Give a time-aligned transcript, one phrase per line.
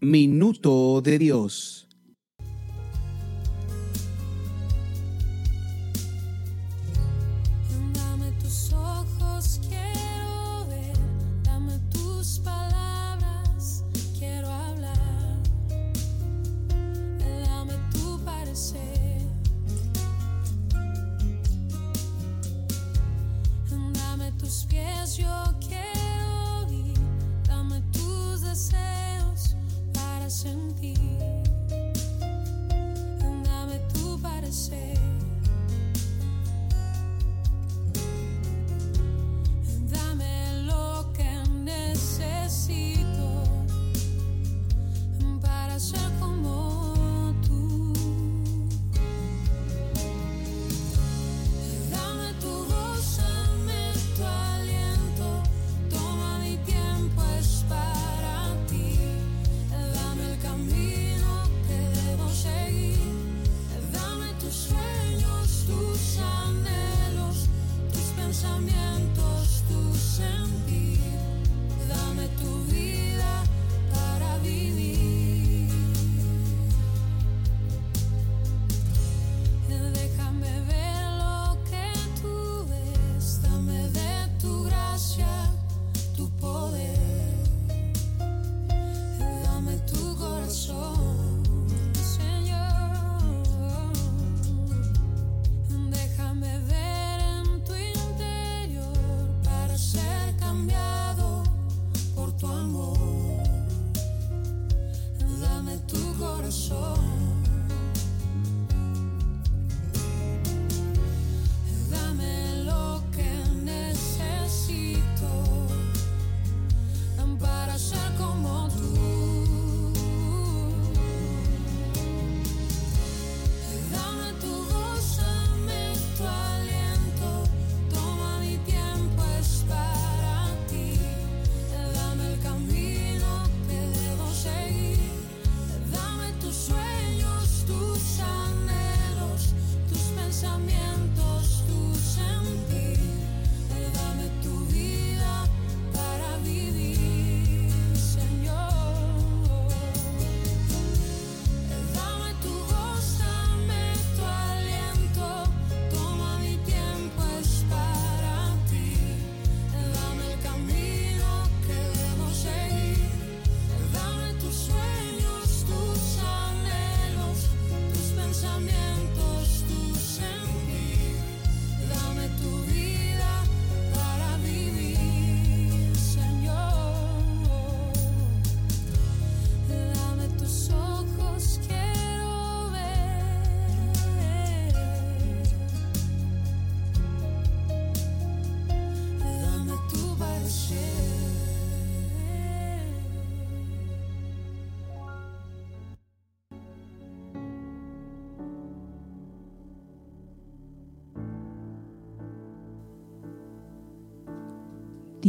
[0.00, 1.77] Minuto de Dios.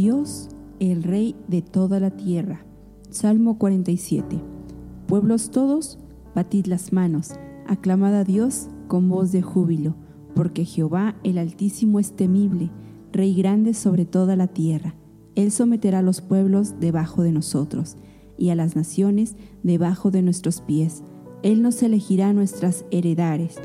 [0.02, 0.48] Dios,
[0.78, 2.64] el Rey de toda la tierra.
[3.10, 4.40] Salmo 47.
[5.06, 5.98] Pueblos todos,
[6.34, 7.32] batid las manos,
[7.66, 9.96] aclamad a Dios con voz de júbilo,
[10.34, 12.70] porque Jehová el Altísimo es temible,
[13.12, 14.94] Rey grande sobre toda la tierra.
[15.34, 17.98] Él someterá a los pueblos debajo de nosotros,
[18.38, 21.02] y a las naciones debajo de nuestros pies.
[21.42, 23.56] Él nos elegirá nuestras heredades,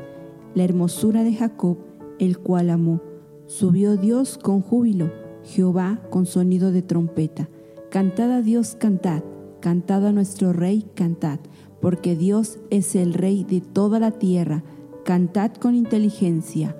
[0.54, 1.78] la hermosura de Jacob,
[2.18, 3.00] el cual amó.
[3.46, 5.10] Subió Dios con júbilo,
[5.46, 7.48] Jehová con sonido de trompeta.
[7.90, 9.22] Cantad a Dios, cantad,
[9.60, 11.38] cantad a nuestro Rey, cantad,
[11.80, 14.64] porque Dios es el Rey de toda la tierra.
[15.04, 16.76] Cantad con inteligencia.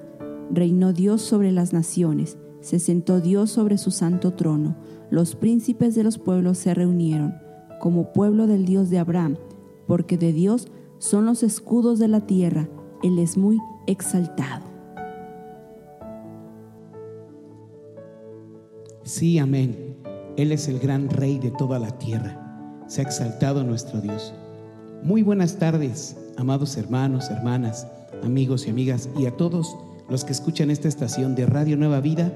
[0.51, 4.77] Reinó Dios sobre las naciones, se sentó Dios sobre su santo trono.
[5.11, 7.35] Los príncipes de los pueblos se reunieron,
[7.81, 9.37] como pueblo del Dios de Abraham,
[9.87, 10.67] porque de Dios
[10.99, 12.69] son los escudos de la tierra,
[13.05, 14.66] Él es muy exaltado.
[19.07, 19.99] Sí, amén.
[20.37, 22.83] Él es el gran rey de toda la tierra.
[22.89, 24.35] Se ha exaltado nuestro Dios.
[25.05, 27.87] Muy buenas tardes, amados hermanos, hermanas,
[28.25, 29.77] amigos y amigas, y a todos
[30.09, 32.33] los que escuchan esta estación de Radio Nueva Vida,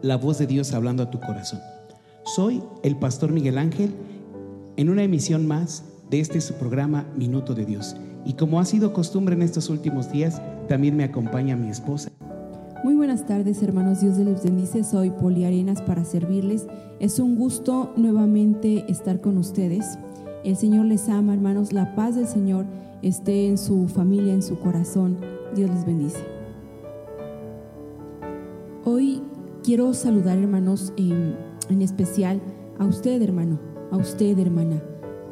[0.00, 1.60] la voz de Dios hablando a tu corazón.
[2.24, 3.94] Soy el pastor Miguel Ángel
[4.78, 7.94] en una emisión más de este su programa Minuto de Dios.
[8.24, 12.10] Y como ha sido costumbre en estos últimos días, también me acompaña mi esposa.
[12.84, 14.00] Muy buenas tardes, hermanos.
[14.00, 14.84] Dios les bendice.
[14.84, 16.66] Soy Poli Arenas para servirles.
[17.00, 19.98] Es un gusto nuevamente estar con ustedes.
[20.44, 21.72] El Señor les ama, hermanos.
[21.72, 22.66] La paz del Señor
[23.02, 25.16] esté en su familia, en su corazón.
[25.54, 26.18] Dios les bendice.
[28.84, 29.22] Hoy
[29.64, 31.34] quiero saludar, hermanos, en,
[31.70, 32.40] en especial
[32.78, 33.58] a usted, hermano,
[33.90, 34.82] a usted, hermana,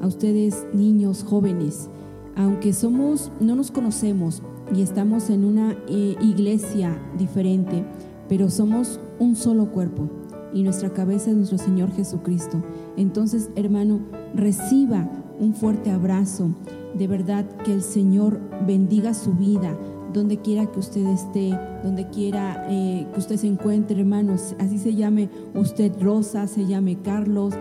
[0.01, 1.89] a ustedes, niños, jóvenes.
[2.37, 4.43] Aunque somos, no nos conocemos
[4.73, 7.85] y estamos en una eh, iglesia diferente,
[8.29, 10.09] pero somos un solo cuerpo
[10.55, 12.63] y nuestra cabeza es nuestro Señor Jesucristo.
[12.97, 14.01] Entonces, hermano,
[14.35, 16.51] reciba un fuerte abrazo.
[16.97, 19.77] De verdad que el Señor bendiga su vida,
[20.13, 24.55] donde quiera que usted esté, donde quiera eh, que usted se encuentre, hermanos.
[24.61, 27.55] Así se llame usted Rosa, se llame Carlos,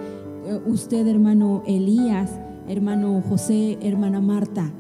[0.46, 2.30] eh, usted hermano Elías,
[2.68, 4.72] hermano José, hermana Marta.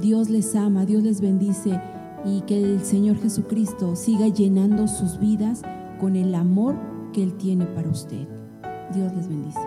[0.00, 1.78] Dios les ama, Dios les bendice
[2.24, 5.62] y que el Señor Jesucristo siga llenando sus vidas
[5.98, 6.76] con el amor
[7.12, 8.26] que Él tiene para usted.
[8.94, 9.60] Dios les bendice.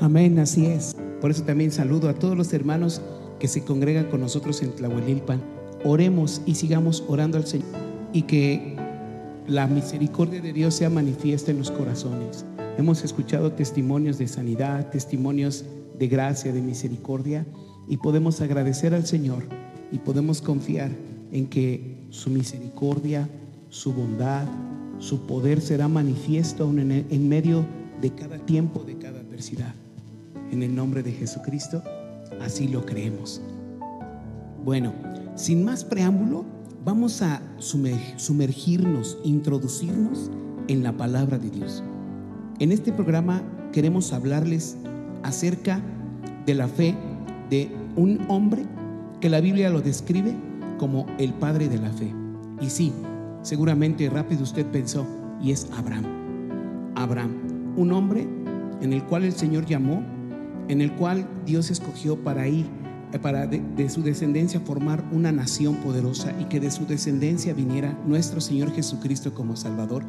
[0.00, 0.96] Amén, así es.
[1.20, 3.02] Por eso también saludo a todos los hermanos
[3.38, 5.42] que se congregan con nosotros en Tlahuelilpan.
[5.84, 7.68] Oremos y sigamos orando al Señor
[8.12, 8.76] y que
[9.46, 12.44] la misericordia de Dios sea manifiesta en los corazones.
[12.78, 15.64] Hemos escuchado testimonios de sanidad, testimonios
[15.98, 17.46] de gracia, de misericordia
[17.88, 19.44] y podemos agradecer al Señor
[19.90, 20.90] y podemos confiar
[21.32, 23.28] en que su misericordia,
[23.68, 24.46] su bondad,
[24.98, 27.64] su poder será manifiesto aún en, medio
[28.00, 29.74] de cada tiempo, de cada adversidad.
[30.50, 31.82] En el nombre de Jesucristo,
[32.40, 33.40] así lo creemos.
[34.64, 34.92] Bueno,
[35.36, 36.44] sin más preámbulo,
[36.84, 40.30] vamos a sumer- sumergirnos, introducirnos
[40.68, 41.82] en la palabra de Dios.
[42.58, 43.42] En este programa
[43.72, 44.76] queremos hablarles
[45.22, 45.80] acerca
[46.46, 46.94] de la fe
[47.50, 48.64] de un hombre
[49.20, 50.34] que la Biblia lo describe
[50.78, 52.12] como el padre de la fe.
[52.60, 52.92] Y sí,
[53.42, 55.06] seguramente rápido usted pensó,
[55.42, 56.04] y es Abraham.
[56.94, 57.32] Abraham,
[57.76, 58.26] un hombre
[58.80, 60.02] en el cual el Señor llamó,
[60.68, 62.66] en el cual Dios escogió para ir,
[63.22, 67.96] para de, de su descendencia formar una nación poderosa y que de su descendencia viniera
[68.06, 70.04] nuestro Señor Jesucristo como Salvador.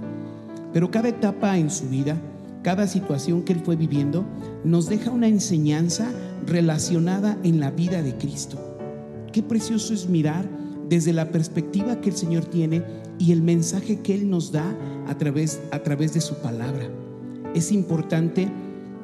[0.73, 2.17] Pero cada etapa en su vida,
[2.63, 4.25] cada situación que él fue viviendo,
[4.63, 6.11] nos deja una enseñanza
[6.45, 8.57] relacionada en la vida de Cristo.
[9.31, 10.49] Qué precioso es mirar
[10.89, 12.83] desde la perspectiva que el Señor tiene
[13.19, 14.75] y el mensaje que Él nos da
[15.07, 16.89] a través, a través de su palabra.
[17.53, 18.49] Es importante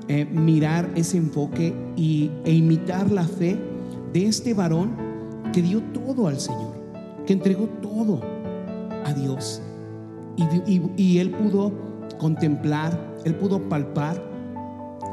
[0.07, 3.57] eh, mirar ese enfoque y, e imitar la fe
[4.13, 4.95] de este varón
[5.51, 6.75] que dio todo al Señor,
[7.25, 8.21] que entregó todo
[9.03, 9.61] a Dios.
[10.97, 11.71] Y, él pudo
[12.19, 14.23] contemplar, él pudo palpar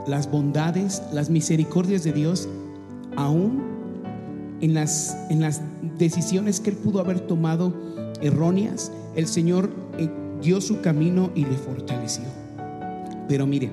[0.07, 2.49] las bondades, las misericordias de Dios,
[3.17, 3.63] aún
[4.61, 5.63] en las, en las
[5.99, 7.75] decisiones que él pudo haber tomado
[8.21, 10.09] erróneas, el Señor eh,
[10.41, 12.25] dio su camino y le fortaleció.
[13.29, 13.71] Pero mire,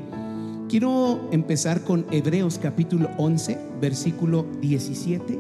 [0.68, 5.40] quiero empezar con Hebreos capítulo 11, versículo 17.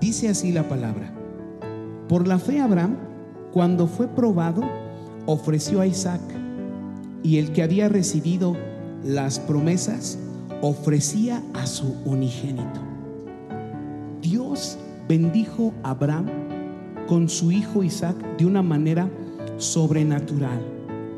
[0.00, 1.12] Dice así la palabra.
[2.08, 2.96] Por la fe Abraham,
[3.52, 4.62] cuando fue probado,
[5.26, 6.20] ofreció a Isaac,
[7.24, 8.54] y el que había recibido
[9.02, 10.18] las promesas,
[10.60, 12.80] ofrecía a su unigénito.
[14.22, 14.78] Dios
[15.08, 16.26] bendijo a Abraham
[17.08, 19.10] con su hijo Isaac de una manera
[19.56, 20.60] sobrenatural.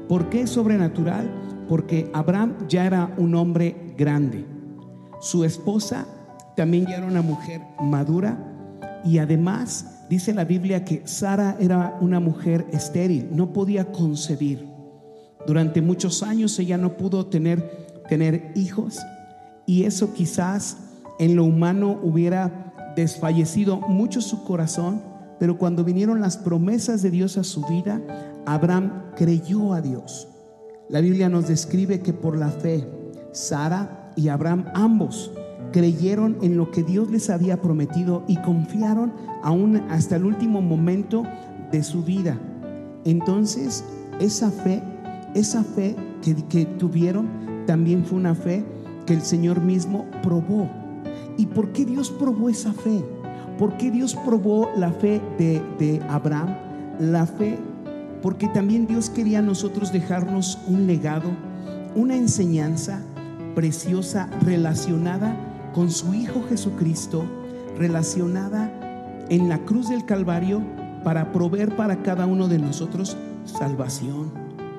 [0.08, 1.28] ¿Por qué sobrenatural?
[1.68, 4.46] Porque Abraham ya era un hombre grande.
[5.20, 6.06] Su esposa
[6.56, 8.38] también ya era una mujer madura
[9.04, 14.75] y además dice la Biblia que Sara era una mujer estéril, no podía concebir.
[15.46, 18.98] Durante muchos años ella no pudo tener, tener hijos
[19.66, 20.78] y eso quizás
[21.18, 25.02] en lo humano hubiera desfallecido mucho su corazón,
[25.38, 28.00] pero cuando vinieron las promesas de Dios a su vida,
[28.46, 30.28] Abraham creyó a Dios.
[30.88, 32.88] La Biblia nos describe que por la fe,
[33.32, 35.32] Sara y Abraham ambos
[35.72, 39.12] creyeron en lo que Dios les había prometido y confiaron
[39.42, 41.24] aún hasta el último momento
[41.70, 42.38] de su vida.
[43.04, 43.84] Entonces,
[44.20, 44.82] esa fe,
[45.36, 47.28] esa fe que, que tuvieron,
[47.66, 48.64] también fue una fe
[49.06, 50.68] que el Señor mismo probó.
[51.36, 53.04] ¿Y por qué Dios probó esa fe?
[53.58, 56.56] ¿Por qué Dios probó la fe de, de Abraham?
[56.98, 57.58] La fe
[58.22, 61.30] porque también Dios quería a nosotros dejarnos un legado,
[61.94, 63.00] una enseñanza
[63.54, 65.36] preciosa relacionada
[65.72, 67.24] con su Hijo Jesucristo,
[67.78, 68.72] relacionada
[69.28, 70.60] en la cruz del Calvario
[71.04, 74.32] para proveer para cada uno de nosotros salvación,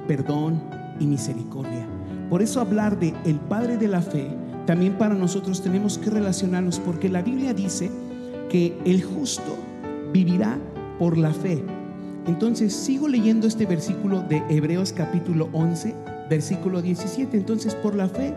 [0.08, 0.62] perdón
[1.00, 1.88] y misericordia.
[2.30, 4.28] Por eso hablar de el Padre de la fe,
[4.66, 7.90] también para nosotros tenemos que relacionarnos porque la Biblia dice
[8.50, 9.56] que el justo
[10.12, 10.58] vivirá
[11.00, 11.64] por la fe.
[12.26, 15.96] Entonces sigo leyendo este versículo de Hebreos capítulo 11,
[16.30, 17.38] versículo 17.
[17.38, 18.34] Entonces por la fe,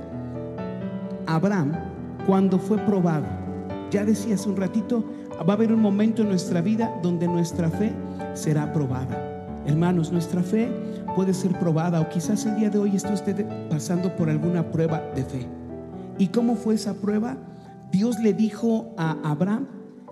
[1.27, 1.73] Abraham,
[2.27, 3.27] cuando fue probado,
[3.91, 5.05] ya decía hace un ratito,
[5.49, 7.93] va a haber un momento en nuestra vida donde nuestra fe
[8.35, 9.63] será probada.
[9.67, 10.69] Hermanos, nuestra fe
[11.15, 15.01] puede ser probada o quizás el día de hoy esté usted pasando por alguna prueba
[15.15, 15.47] de fe.
[16.19, 17.37] ¿Y cómo fue esa prueba?
[17.93, 19.67] Dios le dijo a Abraham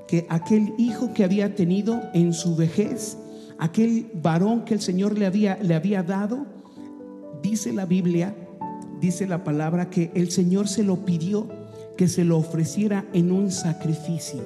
[0.07, 3.19] que aquel hijo que había tenido en su vejez,
[3.59, 6.47] aquel varón que el Señor le había, le había dado,
[7.43, 8.35] dice la Biblia,
[9.01, 11.47] dice la palabra que el Señor se lo pidió
[11.99, 14.41] que se lo ofreciera en un sacrificio,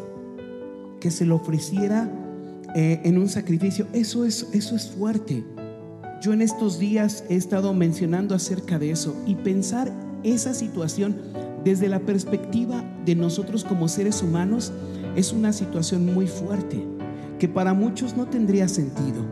[0.99, 2.11] que se lo ofreciera
[2.75, 3.87] eh, en un sacrificio.
[3.93, 5.45] Eso es, eso es fuerte.
[6.23, 11.17] Yo en estos días he estado mencionando acerca de eso y pensar esa situación
[11.65, 14.73] desde la perspectiva de nosotros como seres humanos
[15.17, 16.81] es una situación muy fuerte
[17.41, 19.25] que para muchos no tendría sentido.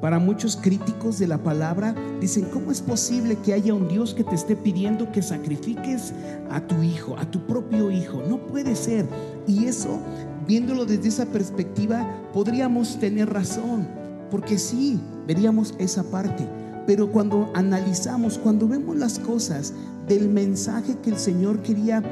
[0.00, 4.24] Para muchos críticos de la palabra dicen, ¿cómo es posible que haya un Dios que
[4.24, 6.12] te esté pidiendo que sacrifiques
[6.50, 8.24] a tu hijo, a tu propio hijo?
[8.28, 9.06] No puede ser.
[9.46, 10.00] Y eso,
[10.48, 13.86] viéndolo desde esa perspectiva, podríamos tener razón,
[14.30, 16.48] porque sí, veríamos esa parte.
[16.86, 19.72] Pero cuando analizamos, cuando vemos las cosas
[20.06, 22.02] del mensaje que el Señor quería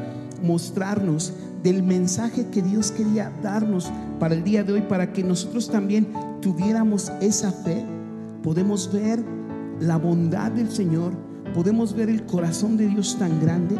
[0.42, 5.70] mostrarnos, del mensaje que Dios quería darnos para el día de hoy, para que nosotros
[5.70, 6.08] también
[6.40, 7.84] tuviéramos esa fe,
[8.42, 9.22] podemos ver
[9.80, 11.12] la bondad del Señor,
[11.54, 13.76] podemos ver el corazón de Dios tan grande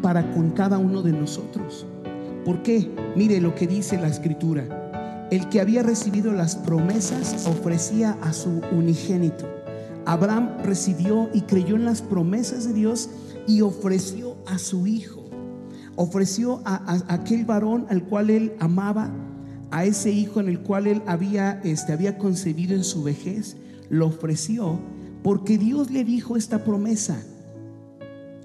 [0.00, 1.86] para con cada uno de nosotros.
[2.44, 2.88] ¿Por qué?
[3.16, 4.85] Mire lo que dice la escritura.
[5.30, 9.46] El que había recibido las promesas ofrecía a su unigénito.
[10.04, 13.10] Abraham recibió y creyó en las promesas de Dios
[13.48, 15.24] y ofreció a su hijo.
[15.96, 19.10] Ofreció a, aquel varón al cual él amaba,
[19.72, 23.56] a ese hijo en el cual él había, este, había concebido en su vejez,
[23.90, 24.78] lo ofreció
[25.24, 27.20] porque Dios le dijo esta promesa.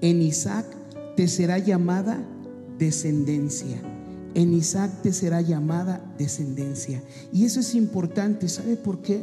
[0.00, 0.66] En Isaac
[1.14, 2.18] te será llamada
[2.76, 3.91] descendencia.
[4.34, 7.02] En Isaac te será llamada descendencia.
[7.32, 8.48] Y eso es importante.
[8.48, 9.20] ¿Sabe por qué?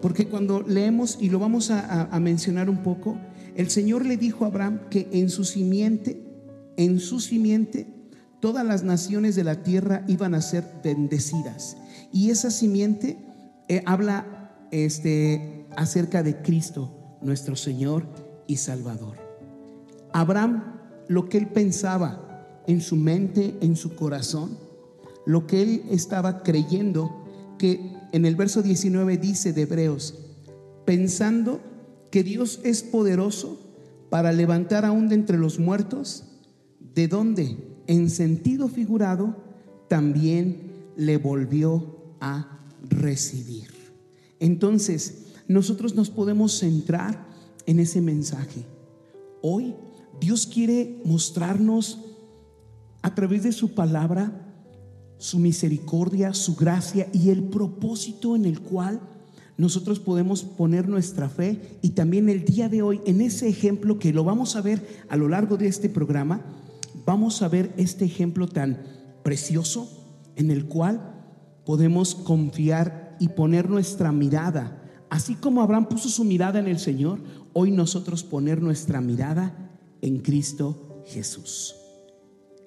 [0.00, 3.16] Porque cuando leemos, y lo vamos a, mencionar un poco,
[3.56, 6.20] el Señor le dijo a Abraham que en su simiente,
[6.76, 7.86] en su simiente,
[8.40, 11.76] todas las naciones de la tierra iban a ser bendecidas.
[12.12, 13.18] Y esa simiente
[13.68, 18.06] eh, habla este, acerca de Cristo, nuestro Señor
[18.46, 19.18] y Salvador.
[20.12, 22.31] Abraham, lo que él pensaba
[22.66, 24.56] en su mente, en su corazón,
[25.26, 27.24] lo que él estaba creyendo,
[27.58, 30.14] que en el verso 19 dice de Hebreos,
[30.84, 31.60] pensando
[32.10, 33.58] que Dios es poderoso
[34.10, 36.24] para levantar aún de entre los muertos,
[36.94, 39.36] de donde, en sentido figurado,
[39.88, 43.68] también le volvió a recibir.
[44.40, 47.26] Entonces, nosotros nos podemos centrar
[47.66, 48.66] en ese mensaje.
[49.40, 49.74] Hoy
[50.20, 52.11] Dios quiere mostrarnos
[53.02, 54.52] a través de su palabra
[55.22, 59.00] su misericordia, su gracia y el propósito en el cual
[59.56, 64.12] nosotros podemos poner nuestra fe y también el día de hoy en ese ejemplo que
[64.12, 66.40] lo vamos a ver a lo largo de este programa,
[67.06, 68.82] vamos a ver este ejemplo tan
[69.22, 69.88] precioso
[70.34, 71.24] en el cual
[71.64, 77.20] podemos confiar y poner nuestra mirada, así como Abraham puso su mirada en el Señor,
[77.52, 81.76] hoy nosotros poner nuestra mirada en Cristo Jesús.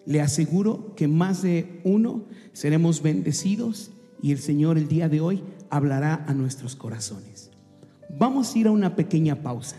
[0.05, 5.43] Le aseguro que más de uno seremos bendecidos y el Señor el día de hoy
[5.69, 7.51] hablará a nuestros corazones.
[8.09, 9.77] Vamos a ir a una pequeña pausa.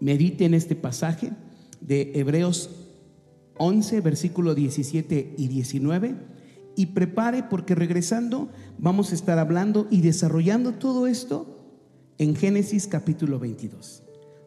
[0.00, 1.32] Medite en este pasaje
[1.80, 2.70] de Hebreos
[3.58, 6.14] 11, versículo 17 y 19
[6.76, 11.58] y prepare porque regresando vamos a estar hablando y desarrollando todo esto
[12.18, 14.04] en Génesis capítulo 22.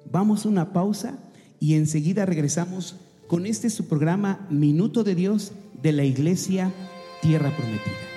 [0.09, 1.19] Vamos a una pausa
[1.59, 2.95] y enseguida regresamos
[3.31, 6.73] con este su programa Minuto de Dios de la Iglesia
[7.21, 8.10] Tierra Prometida.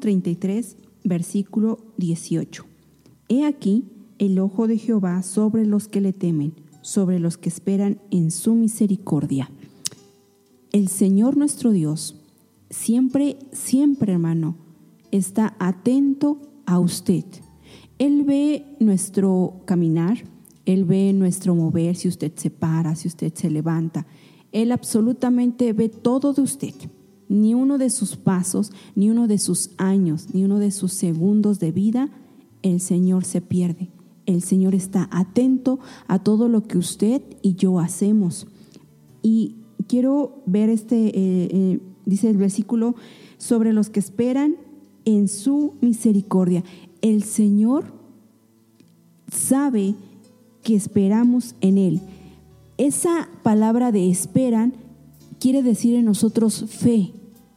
[0.00, 2.64] 33, versículo 18.
[3.28, 3.84] He aquí
[4.18, 8.54] el ojo de Jehová sobre los que le temen, sobre los que esperan en su
[8.54, 9.50] misericordia.
[10.72, 12.16] El Señor nuestro Dios,
[12.70, 14.56] siempre, siempre hermano,
[15.10, 17.24] está atento a usted.
[17.98, 20.18] Él ve nuestro caminar,
[20.64, 24.06] Él ve nuestro mover, si usted se para, si usted se levanta.
[24.52, 26.74] Él absolutamente ve todo de usted.
[27.30, 31.60] Ni uno de sus pasos, ni uno de sus años, ni uno de sus segundos
[31.60, 32.10] de vida,
[32.62, 33.88] el Señor se pierde.
[34.26, 38.48] El Señor está atento a todo lo que usted y yo hacemos.
[39.22, 39.54] Y
[39.86, 42.96] quiero ver este, eh, eh, dice el versículo,
[43.38, 44.56] sobre los que esperan
[45.04, 46.64] en su misericordia.
[47.00, 47.92] El Señor
[49.32, 49.94] sabe
[50.64, 52.00] que esperamos en Él.
[52.76, 54.74] Esa palabra de esperan
[55.38, 57.12] quiere decir en nosotros fe.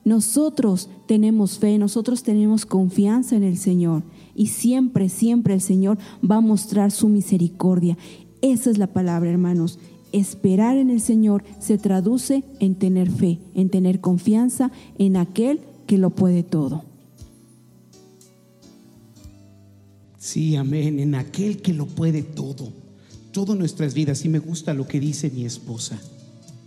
[0.06, 4.04] Nosotros tenemos fe, nosotros tenemos confianza en el Señor
[4.36, 5.98] y siempre, siempre el Señor
[6.30, 7.98] va a mostrar su misericordia.
[8.42, 9.80] Esa es la palabra, hermanos.
[10.12, 15.98] Esperar en el Señor se traduce en tener fe, en tener confianza en aquel que
[15.98, 16.84] lo puede todo.
[20.18, 22.72] Sí, amén, en aquel que lo puede todo,
[23.32, 24.24] todas nuestras vidas.
[24.24, 26.00] Y me gusta lo que dice mi esposa.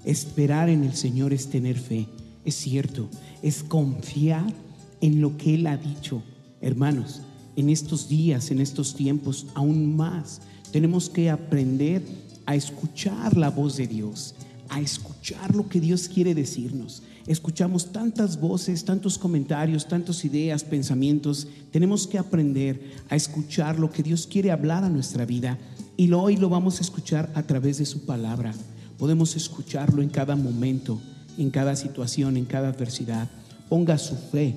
[0.05, 2.07] Esperar en el Señor es tener fe,
[2.47, 3.11] es cierto,
[3.43, 4.51] es confiar
[5.03, 6.23] en lo que Él ha dicho,
[6.61, 7.21] Hermanos,
[7.55, 10.41] en estos días, en estos tiempos, aún más,
[10.73, 12.03] tenemos que aprender
[12.47, 14.35] a escuchar la voz de Dios,
[14.69, 17.03] a escuchar lo que Dios quiere decirnos.
[17.27, 21.49] Escuchamos tantas voces, tantos comentarios, tantas ideas, pensamientos.
[21.73, 25.59] Tenemos que aprender a escuchar lo que Dios quiere hablar a nuestra vida
[25.97, 28.55] y hoy lo vamos a escuchar a través de su palabra.
[28.99, 31.01] Podemos escucharlo en cada momento,
[31.39, 33.29] en cada situación, en cada adversidad.
[33.69, 34.57] Ponga su fe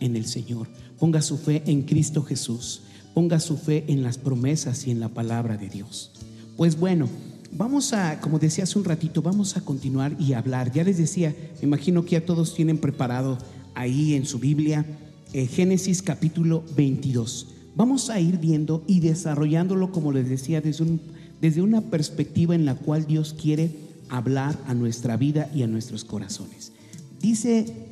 [0.00, 0.68] en el Señor.
[0.98, 2.82] Ponga su fe en Cristo Jesús.
[3.14, 6.12] Ponga su fe en las promesas y en la palabra de Dios.
[6.56, 7.08] Pues bueno,
[7.52, 10.72] vamos a, como decía hace un ratito, vamos a continuar y hablar.
[10.72, 13.38] Ya les decía, me imagino que ya todos tienen preparado
[13.74, 14.84] ahí en su Biblia
[15.32, 17.46] eh, Génesis capítulo 22.
[17.76, 20.98] Vamos a ir viendo y desarrollándolo, como les decía, desde,
[21.40, 23.70] desde una perspectiva en la cual Dios quiere
[24.10, 26.72] hablar a nuestra vida y a nuestros corazones.
[27.20, 27.90] Dice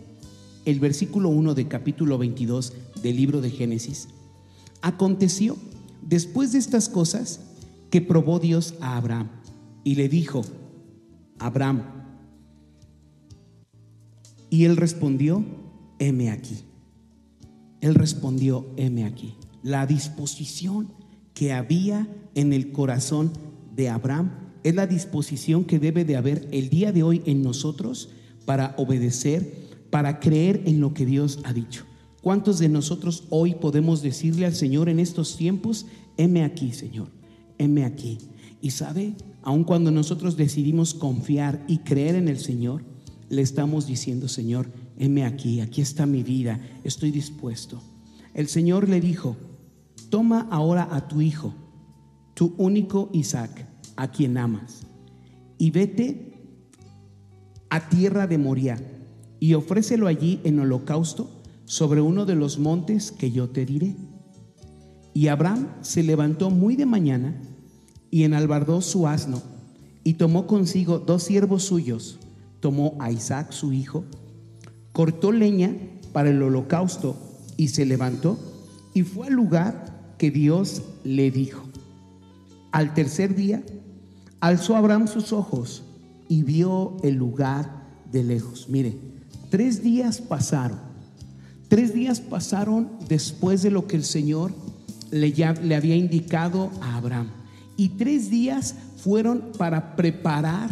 [0.64, 4.08] el versículo 1 de capítulo 22 del libro de Génesis.
[4.82, 5.56] Aconteció
[6.02, 7.40] después de estas cosas
[7.90, 9.28] que probó Dios a Abraham
[9.84, 10.42] y le dijo,
[11.38, 11.82] Abraham,
[14.50, 15.44] y él respondió,
[15.98, 16.58] heme aquí.
[17.80, 19.34] Él respondió, heme aquí.
[19.62, 20.88] La disposición
[21.34, 23.32] que había en el corazón
[23.74, 28.10] de Abraham es la disposición que debe de haber el día de hoy en nosotros
[28.44, 31.84] para obedecer, para creer en lo que Dios ha dicho.
[32.22, 37.08] ¿Cuántos de nosotros hoy podemos decirle al Señor en estos tiempos, heme aquí, Señor,
[37.58, 38.18] heme aquí?
[38.60, 42.82] Y sabe, aun cuando nosotros decidimos confiar y creer en el Señor,
[43.28, 44.68] le estamos diciendo, Señor,
[44.98, 47.80] heme aquí, aquí está mi vida, estoy dispuesto.
[48.34, 49.36] El Señor le dijo,
[50.10, 51.54] toma ahora a tu hijo,
[52.34, 54.86] tu único Isaac, a quien amas,
[55.58, 56.32] y vete
[57.68, 58.78] a tierra de Moria
[59.40, 63.96] y ofrécelo allí en holocausto sobre uno de los montes que yo te diré.
[65.14, 67.42] Y Abraham se levantó muy de mañana
[68.08, 69.42] y enalbardó su asno
[70.04, 72.20] y tomó consigo dos siervos suyos,
[72.60, 74.04] tomó a Isaac su hijo,
[74.92, 75.74] cortó leña
[76.12, 77.16] para el holocausto
[77.56, 78.38] y se levantó
[78.94, 81.64] y fue al lugar que Dios le dijo.
[82.70, 83.62] Al tercer día
[84.40, 85.82] alzó Abraham sus ojos
[86.28, 88.66] y vio el lugar de lejos.
[88.68, 88.96] Mire,
[89.50, 90.78] tres días pasaron.
[91.68, 94.52] Tres días pasaron después de lo que el Señor
[95.10, 97.28] le, ya- le había indicado a Abraham.
[97.76, 100.70] Y tres días fueron para preparar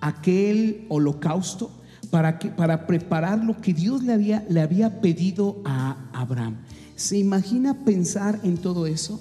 [0.00, 1.70] aquel holocausto,
[2.10, 6.56] para, que, para preparar lo que Dios le había, le había pedido a Abraham.
[6.94, 9.20] ¿Se imagina pensar en todo eso?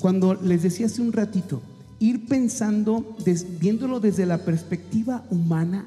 [0.00, 1.62] Cuando les decía hace un ratito,
[2.00, 5.86] ir pensando, des- viéndolo desde la perspectiva humana,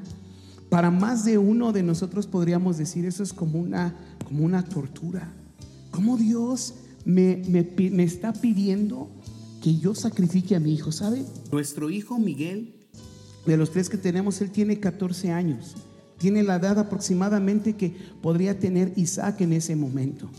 [0.69, 5.32] para más de uno de nosotros podríamos decir, eso es como una, como una tortura.
[5.91, 9.10] ¿Cómo Dios me, me me está pidiendo
[9.62, 10.91] que yo sacrifique a mi hijo?
[10.91, 11.26] ¿Sabe?
[11.52, 12.73] Nuestro hijo Miguel,
[13.45, 15.76] de los tres que tenemos, él tiene 14 años.
[16.17, 20.30] Tiene la edad aproximadamente que podría tener Isaac en ese momento.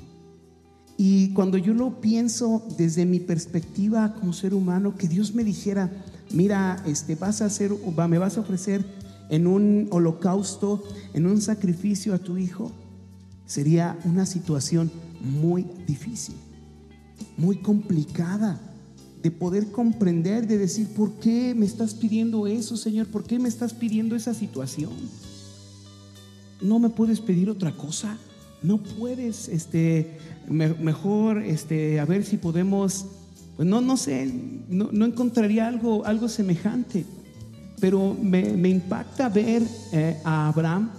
[0.96, 5.90] Y cuando yo lo pienso desde mi perspectiva como ser humano, que Dios me dijera,
[6.30, 7.72] mira, este, vas a hacer,
[8.08, 8.84] me vas a ofrecer
[9.28, 12.70] en un holocausto, en un sacrificio a tu hijo,
[13.46, 16.36] sería una situación muy difícil,
[17.36, 18.60] muy complicada
[19.22, 23.06] de poder comprender, de decir, ¿por qué me estás pidiendo eso, Señor?
[23.06, 24.92] ¿Por qué me estás pidiendo esa situación?
[26.64, 28.16] no me puedes pedir otra cosa.
[28.64, 30.16] No puedes, este,
[30.48, 33.04] me- mejor, este, a ver si podemos,
[33.56, 34.32] pues no, no sé,
[34.70, 37.04] no, encontraría algo, algo semejante.
[37.78, 40.90] Pero me, me impacta ver eh, a Abraham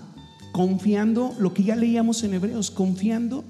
[0.52, 3.44] confiando, lo que ya leíamos en Hebreos, confiando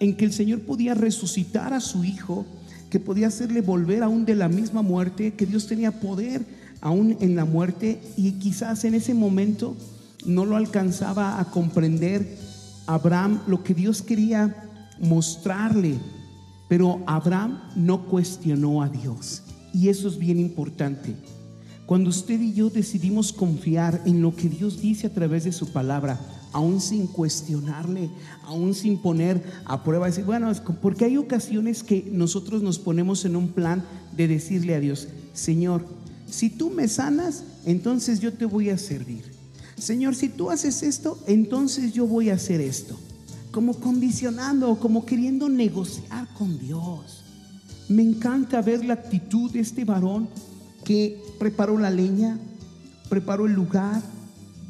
[0.00, 2.46] en que el Señor podía resucitar a su hijo,
[2.88, 6.42] que podía hacerle volver aún de la misma muerte, que Dios tenía poder
[6.80, 9.76] aún en la muerte y quizás en ese momento
[10.24, 12.47] no lo alcanzaba a comprender
[12.88, 14.56] Abraham lo que Dios quería
[14.98, 15.98] mostrarle,
[16.68, 19.42] pero Abraham no cuestionó a Dios
[19.74, 21.14] y eso es bien importante.
[21.84, 25.68] Cuando usted y yo decidimos confiar en lo que Dios dice a través de su
[25.70, 26.18] palabra,
[26.52, 28.10] aún sin cuestionarle,
[28.44, 33.36] aún sin poner a prueba, decir, bueno, porque hay ocasiones que nosotros nos ponemos en
[33.36, 33.84] un plan
[34.16, 35.84] de decirle a Dios, Señor,
[36.26, 39.37] si tú me sanas, entonces yo te voy a servir.
[39.78, 42.96] Señor, si tú haces esto, entonces yo voy a hacer esto.
[43.50, 47.24] Como condicionando, como queriendo negociar con Dios.
[47.88, 50.28] Me encanta ver la actitud de este varón
[50.84, 52.38] que preparó la leña,
[53.08, 54.02] preparó el lugar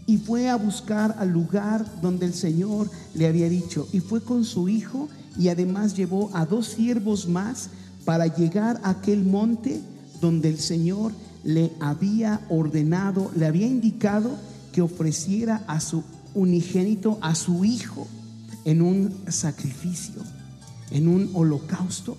[0.06, 3.88] y fue a buscar al lugar donde el Señor le había dicho.
[3.92, 7.70] Y fue con su hijo y además llevó a dos siervos más
[8.04, 9.80] para llegar a aquel monte
[10.20, 11.12] donde el Señor
[11.44, 14.30] le había ordenado, le había indicado
[14.78, 18.06] que ofreciera a su unigénito, a su hijo,
[18.64, 20.22] en un sacrificio,
[20.92, 22.16] en un holocausto.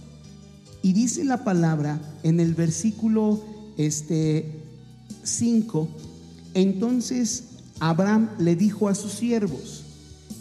[0.82, 3.41] Y dice la palabra en el versículo
[3.78, 4.60] este
[5.24, 5.88] 5,
[6.54, 7.43] entonces
[7.80, 9.86] Abraham le dijo a sus siervos,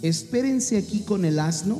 [0.02, 1.78] espérense aquí con el asno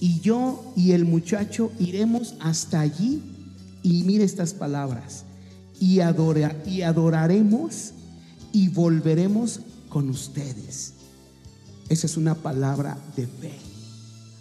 [0.00, 3.20] y yo y el muchacho iremos hasta allí
[3.82, 5.24] y mire estas palabras
[5.78, 7.92] y, adora- y adoraremos
[8.58, 10.94] y volveremos con ustedes.
[11.88, 13.52] Esa es una palabra de fe.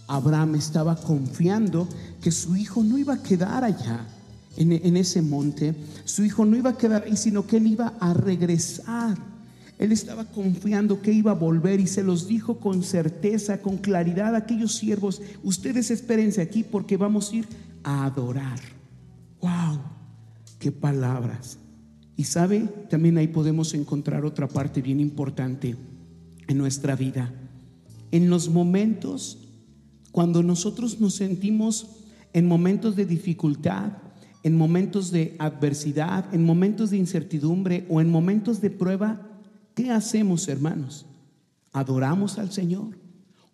[0.07, 1.87] Abraham estaba confiando
[2.19, 4.07] que su hijo no iba a quedar allá
[4.55, 8.15] en, ese monte, su hijo no iba a quedar ahí, sino que él iba a
[8.15, 9.19] regresar.
[9.77, 14.33] Él estaba confiando que iba a volver y se los dijo con certeza, con claridad
[14.33, 17.47] a aquellos siervos, ustedes espérense aquí porque vamos a ir
[17.83, 18.59] a adorar.
[19.41, 19.79] ¡Wow!
[20.57, 21.59] ¡Qué palabras!
[22.17, 25.77] Y sabe, también ahí podemos encontrar otra parte bien importante
[26.47, 27.33] en nuestra vida.
[28.11, 29.47] En los momentos
[30.17, 31.89] cuando nosotros nos sentimos
[32.33, 33.91] en momentos de dificultad,
[34.41, 39.21] en momentos de adversidad, en momentos de incertidumbre o en momentos de prueba,
[39.75, 41.05] ¿qué hacemos, hermanos?
[41.71, 42.97] ¿Adoramos al Señor?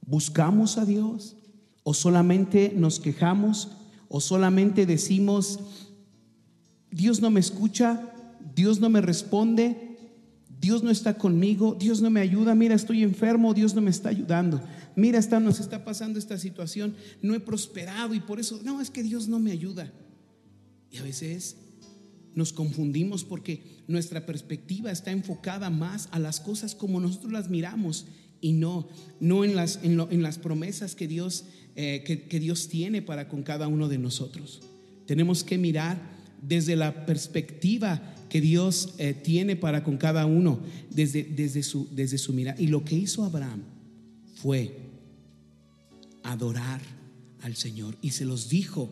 [0.07, 1.35] ¿Buscamos a Dios?
[1.83, 3.71] ¿O solamente nos quejamos?
[4.07, 5.59] ¿O solamente decimos,
[6.91, 8.12] Dios no me escucha,
[8.55, 9.97] Dios no me responde,
[10.63, 14.09] Dios no está conmigo, Dios no me ayuda, mira, estoy enfermo, Dios no me está
[14.09, 14.61] ayudando,
[14.95, 18.89] mira, está, nos está pasando esta situación, no he prosperado y por eso, no, es
[18.89, 19.91] que Dios no me ayuda.
[20.89, 21.57] Y a veces
[22.35, 28.05] nos confundimos porque nuestra perspectiva está enfocada más a las cosas como nosotros las miramos
[28.39, 28.87] y no,
[29.19, 33.67] no en las, en las promesas que Dios, eh, que Dios tiene para con cada
[33.67, 34.61] uno de nosotros.
[35.05, 36.12] Tenemos que mirar
[36.47, 42.17] desde la perspectiva que Dios eh, tiene para con cada uno, desde, desde, su, desde
[42.17, 42.59] su mirada.
[42.59, 43.63] Y lo que hizo Abraham
[44.35, 44.75] fue
[46.23, 46.81] adorar
[47.41, 47.95] al Señor.
[48.01, 48.89] Y se los dijo,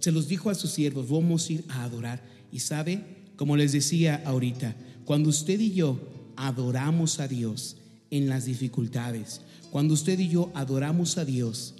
[0.00, 2.22] se los dijo a sus siervos, vamos a ir a adorar.
[2.52, 3.02] Y sabe,
[3.36, 5.98] como les decía ahorita, cuando usted y yo
[6.36, 7.76] adoramos a Dios
[8.10, 11.74] en las dificultades, cuando usted y yo adoramos a Dios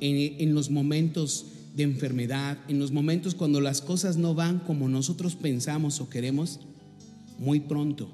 [0.00, 4.88] en, en los momentos de enfermedad, en los momentos cuando las cosas no van como
[4.88, 6.60] nosotros pensamos o queremos,
[7.38, 8.12] muy pronto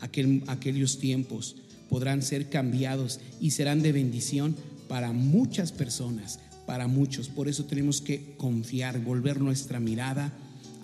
[0.00, 1.56] aquel- aquellos tiempos
[1.88, 4.54] podrán ser cambiados y serán de bendición
[4.88, 7.28] para muchas personas, para muchos.
[7.28, 10.32] Por eso tenemos que confiar, volver nuestra mirada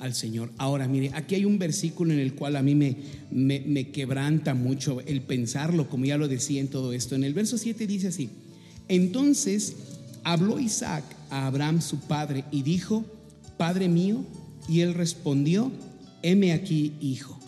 [0.01, 0.51] al Señor.
[0.59, 2.97] Ahora, mire, aquí hay un versículo en el cual a mí me,
[3.31, 7.15] me, me quebranta mucho el pensarlo, como ya lo decía en todo esto.
[7.15, 8.29] En el verso 7 dice así,
[8.89, 9.75] entonces
[10.27, 13.05] habló Isaac a Abraham su padre y dijo,
[13.57, 14.25] Padre mío,
[14.69, 15.71] y él respondió,
[16.21, 17.39] heme aquí, hijo.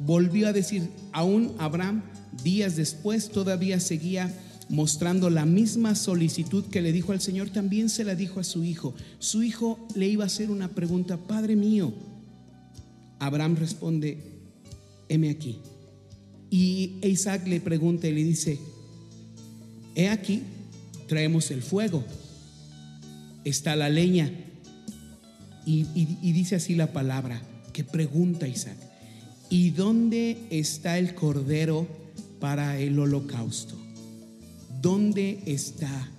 [0.00, 2.02] Volvió a decir, aún Abraham,
[2.42, 4.34] días después, todavía seguía
[4.70, 8.64] mostrando la misma solicitud que le dijo al Señor, también se la dijo a su
[8.64, 8.94] hijo.
[9.18, 11.92] Su hijo le iba a hacer una pregunta, Padre mío.
[13.18, 14.18] Abraham responde,
[15.10, 15.58] heme aquí.
[16.48, 18.58] Y Isaac le pregunta y le dice,
[19.94, 20.42] he aquí,
[21.06, 22.04] traemos el fuego,
[23.44, 24.30] está la leña.
[25.66, 25.84] Y,
[26.32, 27.40] dice así la palabra,
[27.72, 28.76] que pregunta Isaac,
[29.48, 31.86] ¿y dónde está el cordero
[32.38, 33.76] para el holocausto?
[34.82, 36.10] ¿Dónde está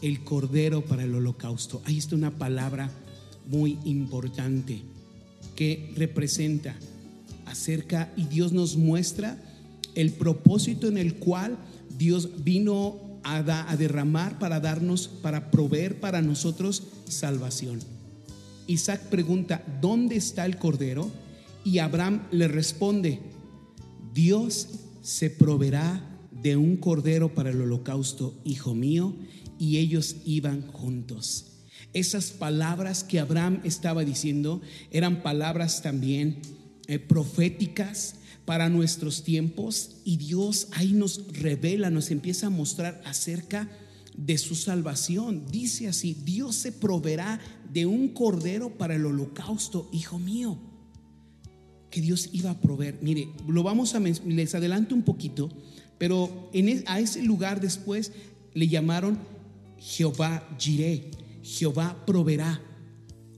[0.00, 1.82] el cordero para el holocausto?
[1.84, 2.90] Ahí está una palabra
[3.46, 4.80] muy importante
[5.54, 6.74] que representa
[7.44, 9.38] acerca y Dios nos muestra
[9.94, 11.58] el propósito en el cual
[11.98, 17.80] Dios vino a, derramar para darnos, para proveer para nosotros salvación.
[18.66, 21.10] Isaac pregunta, ¿dónde está el cordero?
[21.64, 23.20] Y Abraham le responde,
[24.14, 24.68] Dios
[25.02, 29.14] se proveerá de un cordero para el holocausto, hijo mío,
[29.58, 31.46] y ellos iban juntos.
[31.92, 34.60] Esas palabras que Abraham estaba diciendo
[34.90, 36.36] eran palabras también
[36.88, 43.68] eh, proféticas para nuestros tiempos y Dios ahí nos revela, nos empieza a mostrar acerca
[44.16, 45.46] de su salvación.
[45.50, 47.40] Dice así, Dios se proveerá
[47.72, 50.58] de un cordero para el holocausto, hijo mío
[51.90, 52.98] que Dios iba a proveer.
[53.02, 55.48] Mire, lo vamos a les adelanto un poquito,
[55.98, 58.12] pero en a ese lugar después
[58.54, 59.18] le llamaron
[59.78, 61.10] Jehová Jireh,
[61.42, 62.60] Jehová proveerá.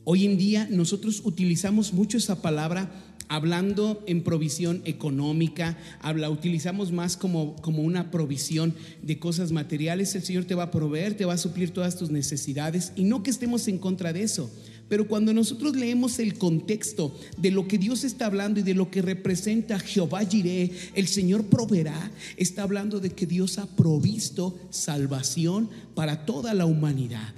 [0.05, 7.17] Hoy en día nosotros utilizamos mucho esa palabra hablando en provisión económica, habla, utilizamos más
[7.17, 10.17] como, como una provisión de cosas materiales.
[10.17, 13.23] El Señor te va a proveer, te va a suplir todas tus necesidades y no
[13.23, 14.51] que estemos en contra de eso.
[14.89, 18.91] Pero cuando nosotros leemos el contexto de lo que Dios está hablando y de lo
[18.91, 25.71] que representa Jehová Jireh, el Señor proveerá, está hablando de que Dios ha provisto salvación
[25.95, 27.33] para toda la humanidad.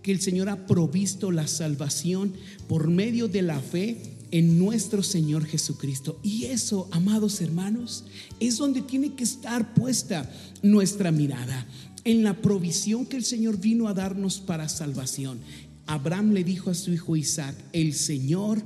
[0.00, 2.34] Que el Señor ha provisto la salvación
[2.68, 6.18] por medio de la fe en nuestro Señor Jesucristo.
[6.22, 8.04] Y eso, amados hermanos,
[8.40, 10.30] es donde tiene que estar puesta
[10.62, 11.66] nuestra mirada,
[12.04, 15.40] en la provisión que el Señor vino a darnos para salvación.
[15.86, 18.62] Abraham le dijo a su hijo Isaac, el Señor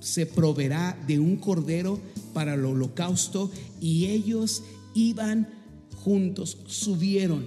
[0.00, 2.00] se proveerá de un cordero
[2.32, 4.62] para el holocausto y ellos
[4.94, 5.48] iban
[5.94, 7.44] juntos, subieron.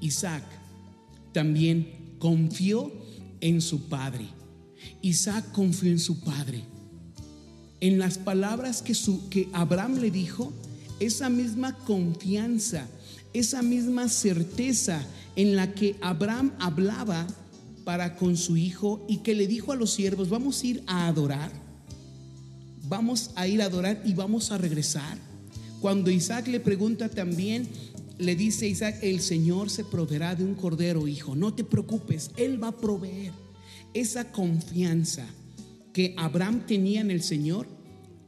[0.00, 0.44] Isaac
[1.32, 2.92] también confió
[3.40, 4.26] en su padre.
[5.02, 6.64] Isaac confió en su padre.
[7.80, 10.52] En las palabras que, su, que Abraham le dijo,
[11.00, 12.86] esa misma confianza,
[13.32, 15.04] esa misma certeza
[15.36, 17.26] en la que Abraham hablaba
[17.84, 21.06] para con su hijo y que le dijo a los siervos, vamos a ir a
[21.06, 21.52] adorar,
[22.88, 25.18] vamos a ir a adorar y vamos a regresar.
[25.80, 27.68] Cuando Isaac le pregunta también,
[28.18, 32.62] le dice Isaac, el Señor se proveerá de un cordero, hijo, no te preocupes, Él
[32.62, 33.32] va a proveer.
[33.92, 35.26] Esa confianza
[35.96, 37.66] que Abraham tenía en el Señor,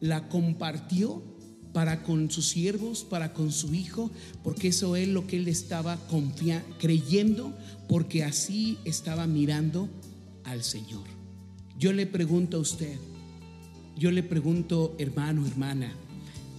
[0.01, 1.23] la compartió
[1.75, 4.11] para con sus siervos, para con su hijo,
[4.43, 5.99] porque eso es lo que él estaba
[6.79, 7.55] creyendo,
[7.87, 9.91] porque así estaba mirando
[10.45, 11.05] al Señor.
[11.79, 12.97] Yo le pregunto a usted,
[13.99, 15.93] yo le pregunto, hermano, hermana,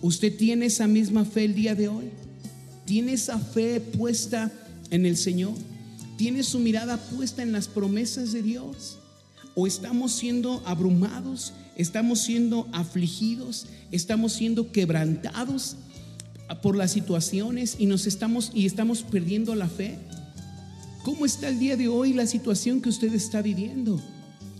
[0.04, 2.12] ¿usted tiene esa misma fe el día de hoy?
[2.86, 4.52] ¿Tiene esa fe puesta
[4.92, 5.56] en el Señor?
[6.18, 8.99] ¿Tiene su mirada puesta en las promesas de Dios?
[9.62, 11.52] ¿O estamos siendo abrumados?
[11.76, 13.66] ¿Estamos siendo afligidos?
[13.92, 15.76] ¿Estamos siendo quebrantados
[16.62, 19.98] por las situaciones y nos estamos y estamos perdiendo la fe?
[21.04, 24.02] ¿Cómo está el día de hoy la situación que usted está viviendo?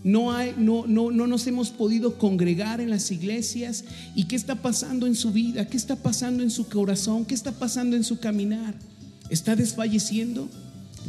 [0.04, 3.84] No, hay, no, no, no nos hemos podido congregar en las iglesias.
[4.14, 5.66] ¿Y qué está pasando en su vida?
[5.66, 7.24] ¿Qué está pasando en su corazón?
[7.24, 8.74] ¿Qué está pasando en su caminar?
[9.30, 10.50] ¿Está desfalleciendo?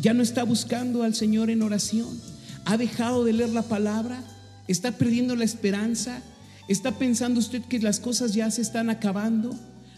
[0.01, 2.30] ¿Ya no está buscando al Señor en oración?
[2.65, 4.23] ¿Ha dejado de leer la palabra?
[4.67, 6.21] ¿Está perdiendo la esperanza?
[6.67, 9.55] ¿Está pensando usted que las cosas ya se están acabando?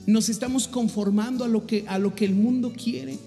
[0.08, 3.20] ¿Nos estamos conformando a lo que, a lo que el mundo quiere?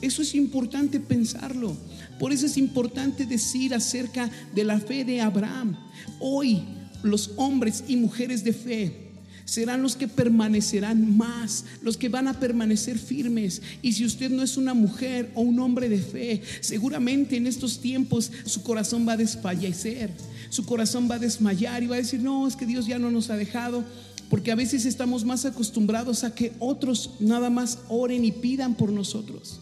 [0.00, 1.76] Eso es importante pensarlo.
[2.18, 5.76] Por eso es importante decir acerca de la fe de Abraham.
[6.20, 6.62] Hoy
[7.02, 9.05] los hombres y mujeres de fe
[9.46, 13.62] serán los que permanecerán más, los que van a permanecer firmes.
[13.80, 17.80] Y si usted no es una mujer o un hombre de fe, seguramente en estos
[17.80, 20.10] tiempos su corazón va a desfallecer,
[20.50, 23.10] su corazón va a desmayar y va a decir, no, es que Dios ya no
[23.10, 23.84] nos ha dejado.
[24.28, 28.90] Porque a veces estamos más acostumbrados a que otros nada más oren y pidan por
[28.90, 29.60] nosotros.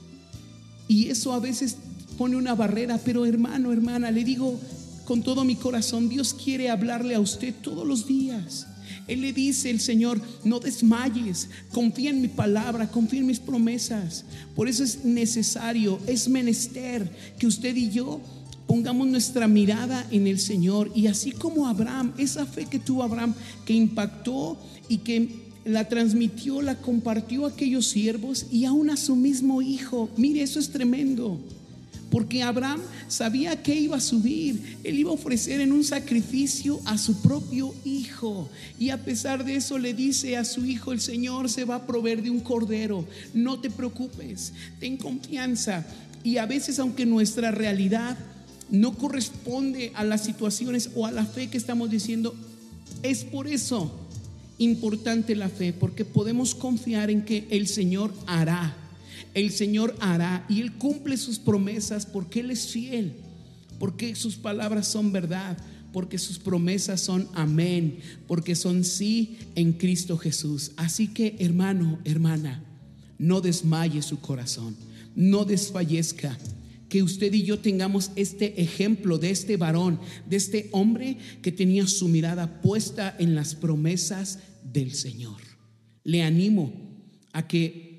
[0.89, 1.77] Y eso a veces
[2.17, 4.59] pone una barrera, pero hermano, hermana, le digo
[5.05, 8.67] con todo mi corazón, Dios quiere hablarle a usted todos los días.
[9.09, 14.25] Él le dice, el Señor, no desmayes, confía en mi palabra, confía en mis promesas.
[14.55, 18.21] Por eso es necesario, es menester que usted y yo
[18.67, 20.91] pongamos nuestra mirada en el Señor.
[20.95, 24.59] Y así como Abraham, esa fe que tuvo Abraham, que impactó
[24.89, 30.11] y que la transmitió, la compartió a aquellos siervos y aún a su mismo hijo.
[30.17, 31.41] Mire, eso es tremendo.
[32.15, 36.97] Porque Abraham sabía que iba a subir, él iba a ofrecer en un sacrificio a
[36.97, 38.49] su propio hijo.
[38.79, 41.87] Y a pesar de eso le dice a su hijo, el Señor se va a
[41.89, 43.05] proveer de un cordero.
[43.35, 45.85] No te preocupes, ten confianza.
[46.23, 48.17] Y a veces aunque nuestra realidad
[48.71, 52.33] no corresponde a las situaciones o a la fe que estamos diciendo,
[53.03, 53.93] es por eso
[54.59, 58.84] importante la fe, porque podemos confiar en que el Señor hará
[59.35, 63.15] el Señor hará y Él cumple sus promesas porque Él es fiel,
[63.79, 65.59] porque sus palabras son verdad,
[65.93, 70.73] porque sus promesas son amén, porque son sí en Cristo Jesús.
[70.77, 72.65] Así que hermano, hermana,
[73.19, 74.77] no desmaye su corazón,
[75.15, 76.37] no desfallezca.
[76.89, 81.89] Que usted y yo tengamos este ejemplo de este varón, de este hombre que tenía
[81.89, 85.41] su mirada puesta en las promesas del Señor.
[86.05, 86.73] Le animo
[87.33, 87.94] a que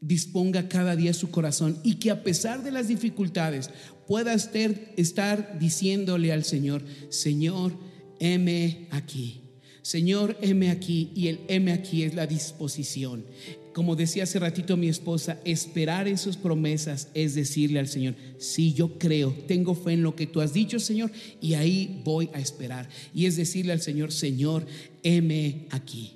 [0.00, 3.70] disponga cada día su corazón y que a pesar de las dificultades
[4.06, 7.72] pueda estar, estar diciéndole al Señor, Señor,
[8.20, 9.42] heme aquí.
[9.82, 13.24] Señor, heme aquí y el heme aquí es la disposición.
[13.72, 18.72] Como decía hace ratito mi esposa, esperar en sus promesas es decirle al Señor, sí,
[18.72, 22.40] yo creo, tengo fe en lo que tú has dicho, Señor, y ahí voy a
[22.40, 22.88] esperar.
[23.14, 24.66] Y es decirle al Señor, Señor,
[25.02, 26.14] heme aquí.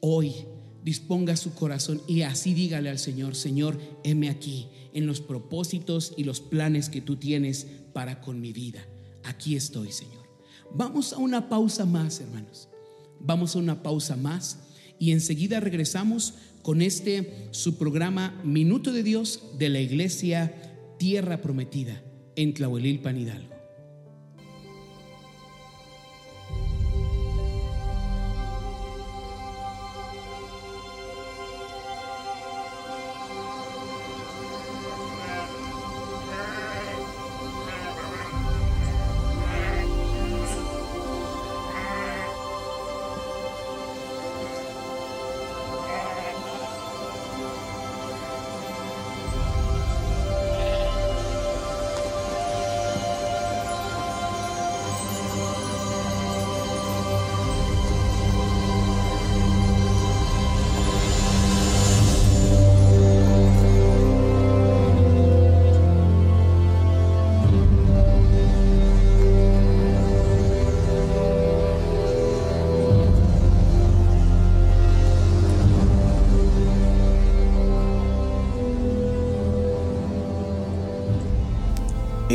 [0.00, 0.32] Hoy
[0.84, 6.24] disponga su corazón y así dígale al Señor, Señor, heme aquí en los propósitos y
[6.24, 8.86] los planes que tú tienes para con mi vida.
[9.24, 10.28] Aquí estoy, Señor.
[10.72, 12.68] Vamos a una pausa más, hermanos.
[13.20, 14.58] Vamos a una pausa más
[14.98, 20.54] y enseguida regresamos con este su programa Minuto de Dios de la Iglesia
[20.98, 22.02] Tierra Prometida
[22.36, 23.49] en Tlahuelilpan Hidalgo.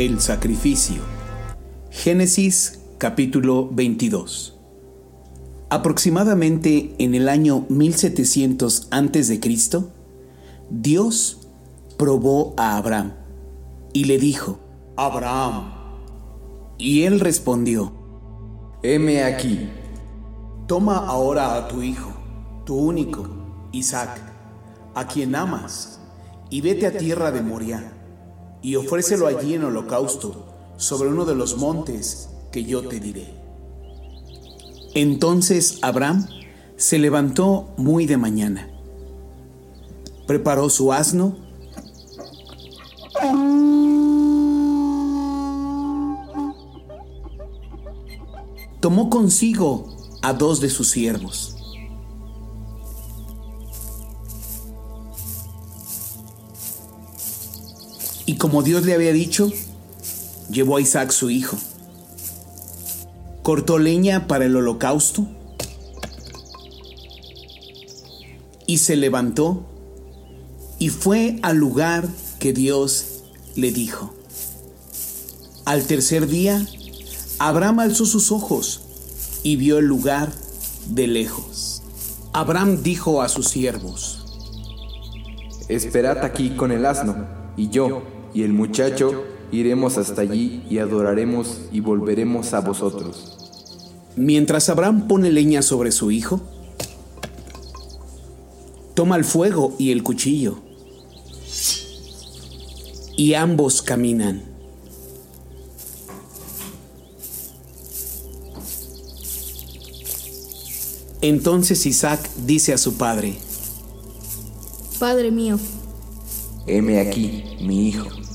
[0.06, 1.02] El sacrificio.
[1.90, 4.56] Génesis capítulo 22.
[5.68, 9.90] Aproximadamente en el año 1700 antes de Cristo,
[10.70, 11.48] Dios
[11.96, 13.14] probó a Abraham
[13.92, 14.60] y le dijo:
[14.96, 15.72] Abraham.
[16.78, 17.92] Y él respondió:
[18.84, 19.70] Heme aquí.
[20.68, 22.12] Toma ahora a tu hijo,
[22.64, 23.26] tu único,
[23.72, 24.20] Isaac,
[24.94, 25.98] a quien amas,
[26.48, 27.95] y vete a tierra de Moriah
[28.66, 30.44] y ofrécelo allí en holocausto
[30.76, 33.32] sobre uno de los montes que yo te diré.
[34.92, 36.26] Entonces Abraham
[36.76, 38.68] se levantó muy de mañana,
[40.26, 41.36] preparó su asno,
[48.80, 51.55] tomó consigo a dos de sus siervos,
[58.36, 59.50] Y como Dios le había dicho,
[60.50, 61.56] llevó a Isaac su hijo.
[63.42, 65.26] Cortó leña para el holocausto
[68.66, 69.64] y se levantó
[70.78, 72.06] y fue al lugar
[72.38, 73.22] que Dios
[73.54, 74.12] le dijo.
[75.64, 76.62] Al tercer día,
[77.38, 78.82] Abraham alzó sus ojos
[79.44, 80.30] y vio el lugar
[80.90, 81.82] de lejos.
[82.34, 84.26] Abraham dijo a sus siervos,
[85.68, 87.26] Esperad aquí con el asno,
[87.56, 93.34] y yo y el muchacho iremos hasta allí y adoraremos y volveremos a vosotros.
[94.14, 96.42] Mientras Abraham pone leña sobre su hijo,
[98.92, 100.58] toma el fuego y el cuchillo,
[103.16, 104.42] y ambos caminan.
[111.22, 113.38] Entonces Isaac dice a su padre,
[114.98, 115.58] Padre mío,
[116.66, 118.25] Heme aquí, mi hijo.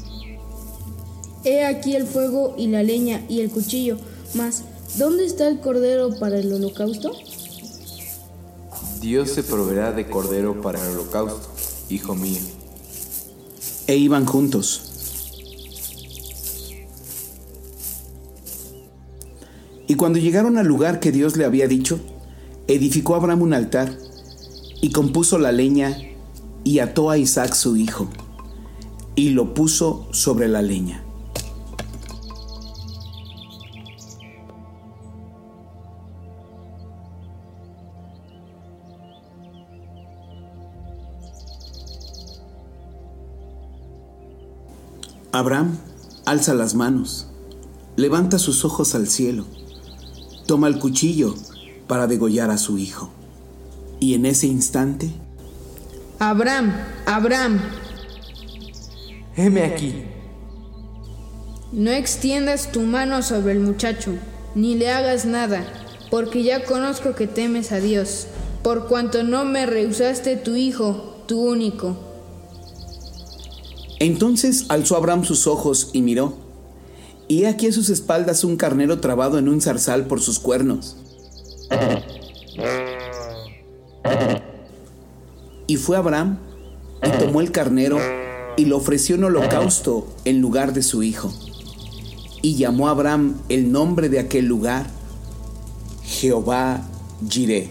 [1.43, 3.97] He aquí el fuego y la leña y el cuchillo,
[4.33, 4.63] mas
[4.97, 7.11] ¿dónde está el cordero para el holocausto?
[9.01, 11.49] Dios se proveerá de cordero para el holocausto,
[11.89, 12.39] hijo mío.
[13.87, 14.83] e iban juntos.
[19.87, 21.99] Y cuando llegaron al lugar que Dios le había dicho,
[22.67, 23.97] edificó Abraham un altar
[24.81, 25.97] y compuso la leña
[26.63, 28.07] y ató a Isaac su hijo
[29.15, 31.03] y lo puso sobre la leña.
[45.41, 45.75] Abraham
[46.25, 47.25] alza las manos,
[47.95, 49.45] levanta sus ojos al cielo,
[50.45, 51.33] toma el cuchillo
[51.87, 53.09] para degollar a su hijo.
[53.99, 55.09] Y en ese instante,
[56.19, 56.71] Abraham,
[57.07, 57.59] Abraham,
[59.35, 60.03] Heme aquí.
[61.71, 64.11] no extiendas tu mano sobre el muchacho,
[64.53, 65.65] ni le hagas nada,
[66.11, 68.27] porque ya conozco que temes a Dios,
[68.61, 72.10] por cuanto no me rehusaste tu hijo, tu único.
[74.01, 76.33] Entonces alzó Abraham sus ojos y miró,
[77.27, 80.97] y aquí a sus espaldas un carnero trabado en un zarzal por sus cuernos.
[85.67, 86.39] Y fue Abraham
[87.03, 87.99] y tomó el carnero
[88.57, 91.31] y lo ofreció en holocausto en lugar de su hijo.
[92.41, 94.87] Y llamó a Abraham el nombre de aquel lugar,
[96.03, 96.81] Jehová
[97.29, 97.69] Jireh,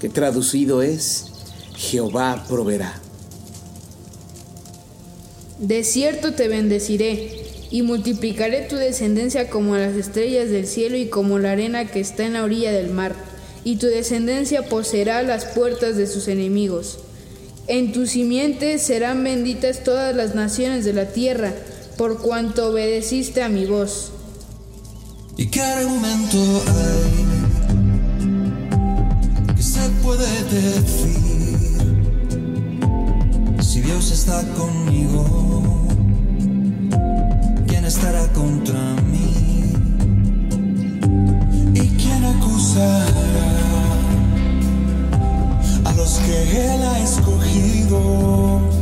[0.00, 1.26] que traducido es
[1.76, 3.00] Jehová proveerá.
[5.60, 7.40] De cierto te bendeciré,
[7.70, 12.24] y multiplicaré tu descendencia como las estrellas del cielo y como la arena que está
[12.24, 13.14] en la orilla del mar,
[13.62, 16.98] y tu descendencia poseerá las puertas de sus enemigos.
[17.66, 21.52] En tu simiente serán benditas todas las naciones de la tierra,
[21.96, 24.12] por cuanto obedeciste a mi voz.
[25.36, 27.14] ¿Y qué argumento hay
[29.54, 31.29] que se puede?
[33.82, 35.86] Dios está conmigo,
[37.66, 38.78] ¿quién estará contra
[39.10, 39.72] mí?
[41.74, 43.50] ¿Y quién acusará
[45.84, 48.79] a los que Él ha escogido?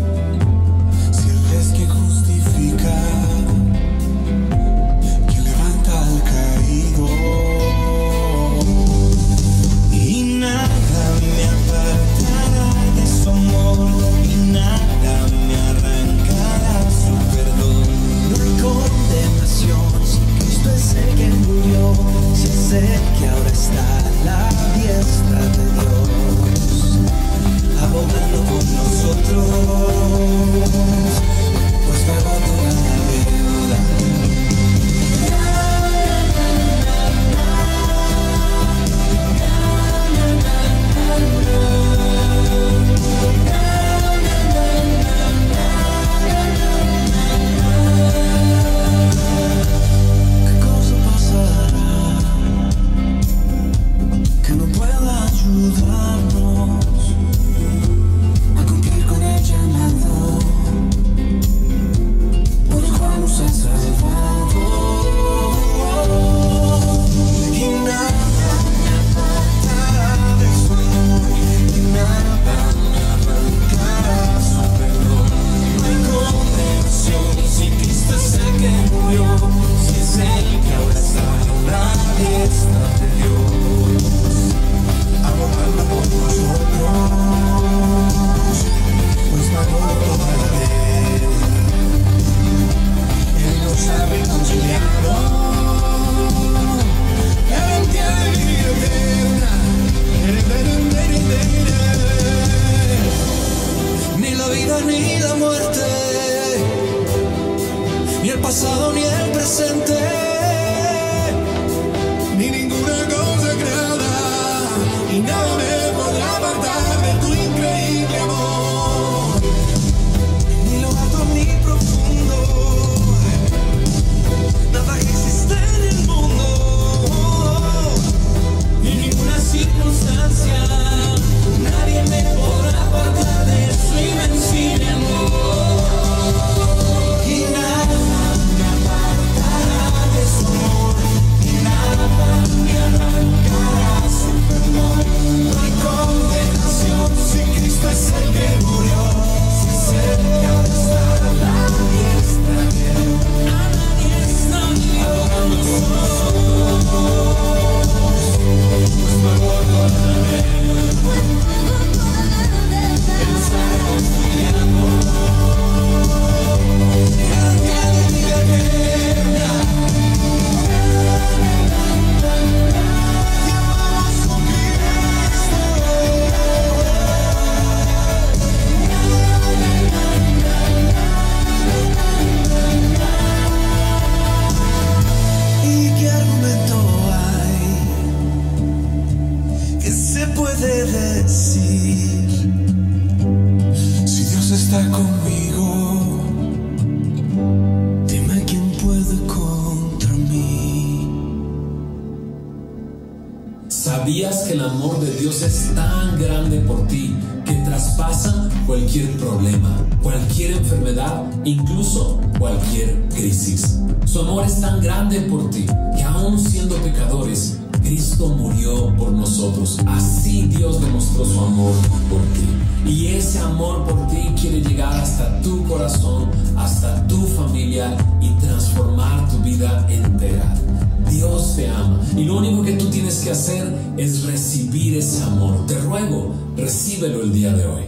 [234.79, 235.67] Recibir ese amor.
[235.67, 237.83] Te ruego, recíbelo el día de hoy.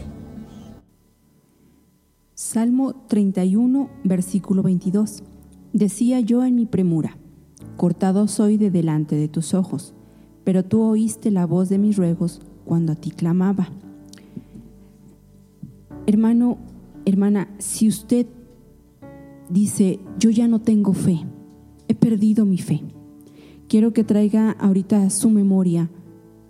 [2.34, 5.22] Salmo 31, versículo 22.
[5.72, 7.16] Decía yo en mi premura,
[7.76, 9.94] cortado soy de delante de tus ojos,
[10.42, 13.68] pero tú oíste la voz de mis ruegos cuando a ti clamaba.
[16.06, 16.58] Hermano,
[17.04, 18.26] hermana, si usted
[19.48, 21.24] dice, yo ya no tengo fe,
[21.86, 22.82] he perdido mi fe,
[23.68, 25.88] quiero que traiga ahorita su memoria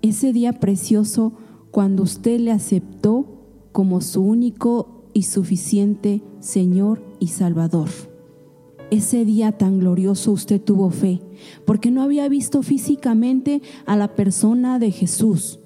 [0.02, 1.32] ese día precioso
[1.70, 3.26] cuando usted le aceptó
[3.72, 7.88] como su único y suficiente Señor y Salvador.
[8.90, 11.20] Ese día tan glorioso usted tuvo fe,
[11.64, 15.60] porque no había visto físicamente a la persona de Jesús.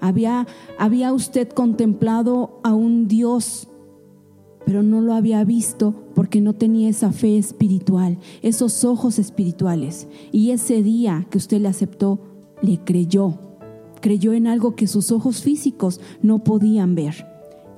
[0.00, 0.46] Había,
[0.78, 3.68] había usted contemplado a un Dios,
[4.64, 10.08] pero no lo había visto porque no tenía esa fe espiritual, esos ojos espirituales.
[10.30, 12.20] Y ese día que usted le aceptó,
[12.62, 13.38] le creyó.
[14.02, 17.26] Creyó en algo que sus ojos físicos no podían ver.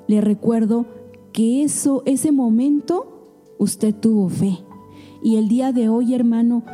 [0.09, 0.87] Le recuerdo
[1.33, 4.59] que eso, ese momento, usted tuvo fe.
[5.23, 6.65] Y el día de hoy, hermano,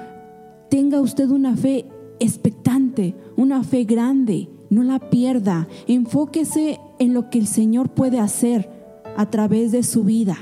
[0.70, 1.86] tenga usted una fe
[2.20, 5.68] expectante, una fe grande, no la pierda.
[5.88, 8.70] Enfóquese en lo que el Señor puede hacer
[9.16, 10.36] a través de su vida,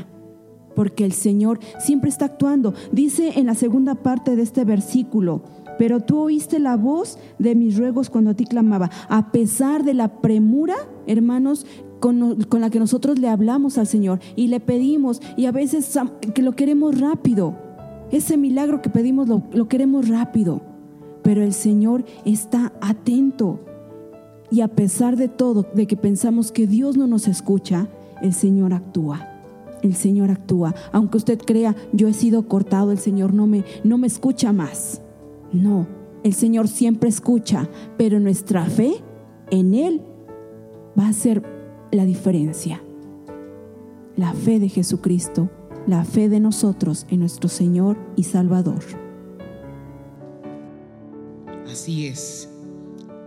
[0.77, 2.75] porque el Señor siempre está actuando.
[2.93, 5.43] Dice en la segunda parte de este versículo,
[5.79, 8.91] pero tú oíste la voz de mis ruegos cuando a ti clamaba.
[9.09, 10.75] A pesar de la premura,
[11.07, 11.65] hermanos,
[12.01, 15.99] con, la que nosotros le hablamos al Señor y le pedimos, y a veces
[16.35, 17.57] que lo queremos rápido.
[18.11, 20.63] Ese milagro que pedimos lo, lo queremos rápido,
[21.23, 23.61] pero el Señor está atento.
[24.51, 27.89] Y a pesar de todo, de que pensamos que Dios no nos escucha,
[28.23, 29.29] el Señor actúa.
[29.83, 30.75] El Señor actúa.
[30.91, 35.03] Aunque usted crea, yo he sido cortado, el Señor no me, no me escucha más.
[35.53, 35.87] No,
[36.25, 38.95] el Señor siempre escucha, pero nuestra fe
[39.51, 40.03] en Él
[40.99, 41.43] va a ser
[41.91, 42.83] la diferencia.
[44.17, 45.49] La fe de Jesucristo,
[45.87, 48.83] la fe de nosotros en nuestro Señor y Salvador.
[51.71, 52.49] Así es.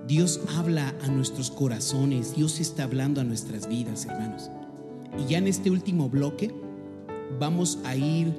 [0.07, 4.51] Dios habla a nuestros corazones, Dios está hablando a nuestras vidas, hermanos.
[5.17, 6.53] Y ya en este último bloque
[7.39, 8.33] vamos a ir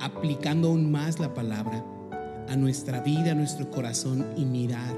[0.00, 1.84] aplicando aún más la palabra
[2.52, 4.94] a nuestra vida, a nuestro corazón y mirar,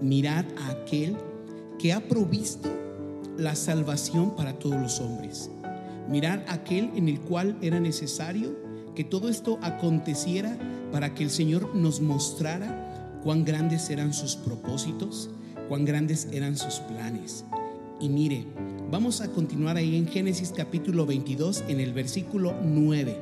[0.00, 1.14] mirar a aquel
[1.78, 2.70] que ha provisto
[3.36, 5.50] la salvación para todos los hombres.
[6.08, 8.56] Mirar aquel en el cual era necesario
[8.94, 10.56] que todo esto aconteciera
[10.92, 15.28] para que el Señor nos mostrara cuán grandes eran sus propósitos,
[15.68, 17.44] cuán grandes eran sus planes.
[18.00, 18.46] Y mire,
[18.90, 23.20] vamos a continuar ahí en Génesis capítulo 22 en el versículo 9.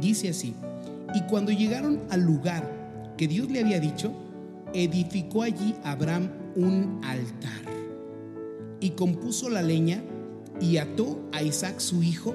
[0.00, 0.56] Dice así,
[1.14, 2.81] y cuando llegaron al lugar
[3.16, 4.12] que Dios le había dicho,
[4.74, 7.62] edificó allí Abraham un altar
[8.80, 10.02] y compuso la leña
[10.60, 12.34] y ató a Isaac su hijo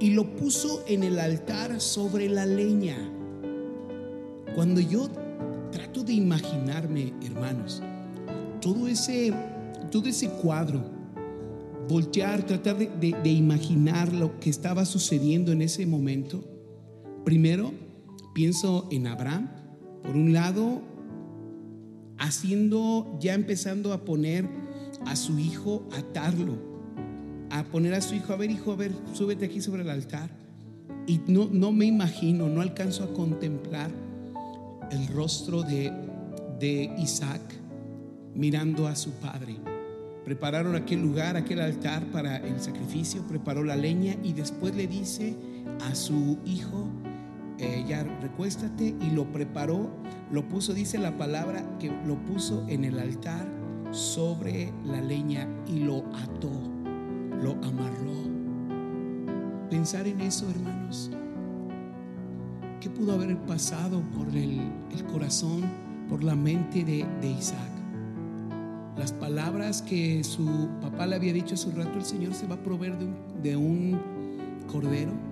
[0.00, 2.96] y lo puso en el altar sobre la leña.
[4.54, 5.08] Cuando yo
[5.70, 7.82] trato de imaginarme, hermanos,
[8.60, 9.32] todo ese,
[9.90, 10.82] todo ese cuadro,
[11.88, 16.44] voltear, tratar de, de, de imaginar lo que estaba sucediendo en ese momento,
[17.24, 17.72] primero
[18.34, 19.50] pienso en Abraham,
[20.02, 20.82] por un lado,
[22.18, 24.48] haciendo, ya empezando a poner
[25.06, 26.56] a su hijo, atarlo,
[27.50, 30.30] a poner a su hijo, a ver hijo, a ver, súbete aquí sobre el altar.
[31.06, 33.90] Y no, no me imagino, no alcanzo a contemplar
[34.90, 35.92] el rostro de,
[36.58, 37.40] de Isaac
[38.34, 39.56] mirando a su padre.
[40.24, 45.34] Prepararon aquel lugar, aquel altar para el sacrificio, preparó la leña y después le dice
[45.80, 46.88] a su hijo,
[47.58, 49.90] eh, ya recuéstate y lo preparó,
[50.30, 53.46] lo puso, dice la palabra, que lo puso en el altar
[53.90, 56.50] sobre la leña y lo ató,
[57.42, 58.12] lo amarró.
[59.70, 61.10] Pensar en eso, hermanos.
[62.80, 64.60] ¿Qué pudo haber pasado por el,
[65.12, 65.62] corazón,
[66.08, 67.70] por la mente de, Isaac?
[68.96, 72.56] Las palabras que su papá le había dicho hace un rato, el Señor se va
[72.56, 72.96] a proveer
[73.42, 74.00] de un
[74.70, 75.31] cordero.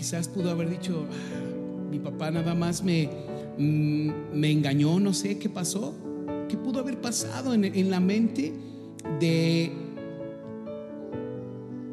[0.00, 3.10] Quizás pudo haber dicho, "Ah, mi papá nada más me,
[3.58, 5.92] mm, me engañó, no sé qué pasó.
[6.48, 8.50] ¿Qué pudo haber pasado en, la mente
[9.20, 9.70] de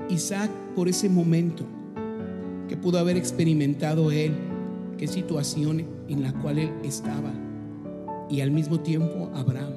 [0.09, 1.65] Isaac por ese momento?
[2.69, 4.31] ¿Qué pudo haber experimentado él?
[4.97, 7.33] ¿Qué situación en la cual él estaba?
[8.29, 9.73] Y al mismo tiempo Abraham.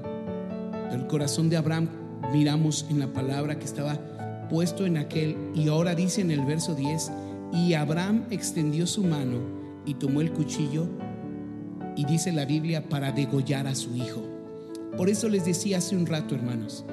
[0.93, 1.89] El corazón de Abraham
[2.33, 3.99] miramos en la palabra que estaba
[4.49, 7.11] puesto en aquel y ahora dice en el verso 10,
[7.53, 9.39] y Abraham extendió su mano
[9.87, 10.87] y tomó el cuchillo
[11.97, 14.23] y dice la Biblia para degollar a su hijo.
[14.97, 16.85] Por eso les decía hace un rato, hermanos,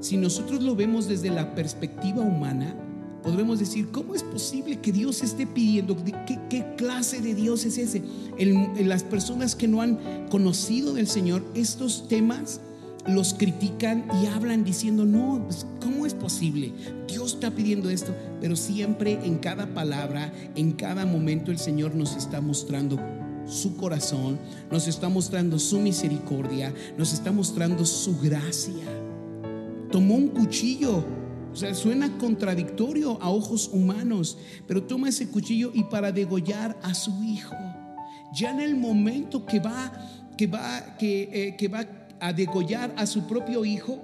[0.00, 2.74] si nosotros lo vemos desde la perspectiva humana,
[3.22, 5.96] podremos decir, ¿cómo es posible que Dios esté pidiendo?
[6.26, 8.02] ¿Qué, clase de Dios es ese?
[8.84, 12.60] Las personas que no han conocido del Señor, estos temas
[13.06, 16.72] los critican y hablan diciendo, no, pues, ¿cómo es posible?
[17.06, 22.16] Dios está pidiendo esto, pero siempre en cada palabra, en cada momento el Señor nos
[22.16, 22.98] está mostrando
[23.46, 24.38] su corazón,
[24.70, 28.84] nos está mostrando su misericordia, nos está mostrando su gracia.
[29.90, 31.04] Tomó un cuchillo,
[31.52, 36.94] o sea, suena contradictorio a ojos humanos, pero toma ese cuchillo y para degollar a
[36.94, 37.54] su hijo.
[38.34, 39.92] Ya en el momento que va,
[40.36, 41.86] que va, que, eh, que va
[42.24, 43.98] a degollar a su propio hijo,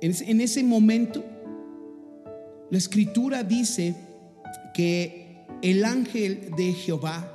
[0.00, 1.24] en ese, en ese momento,
[2.68, 3.94] la escritura dice
[4.74, 7.32] que el ángel de Jehová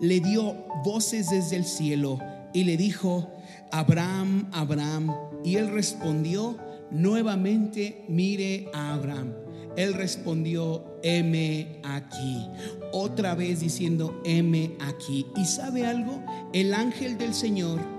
[0.00, 2.18] le dio voces desde el cielo
[2.54, 3.30] y le dijo,
[3.72, 5.14] Abraham, Abraham.
[5.44, 6.56] Y él respondió,
[6.90, 9.34] nuevamente mire a Abraham.
[9.76, 12.48] Él respondió, heme aquí.
[12.90, 15.26] Otra vez diciendo, heme aquí.
[15.36, 16.24] ¿Y sabe algo?
[16.54, 17.93] El ángel del Señor,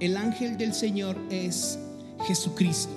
[0.00, 1.78] el ángel del Señor es
[2.26, 2.94] Jesucristo.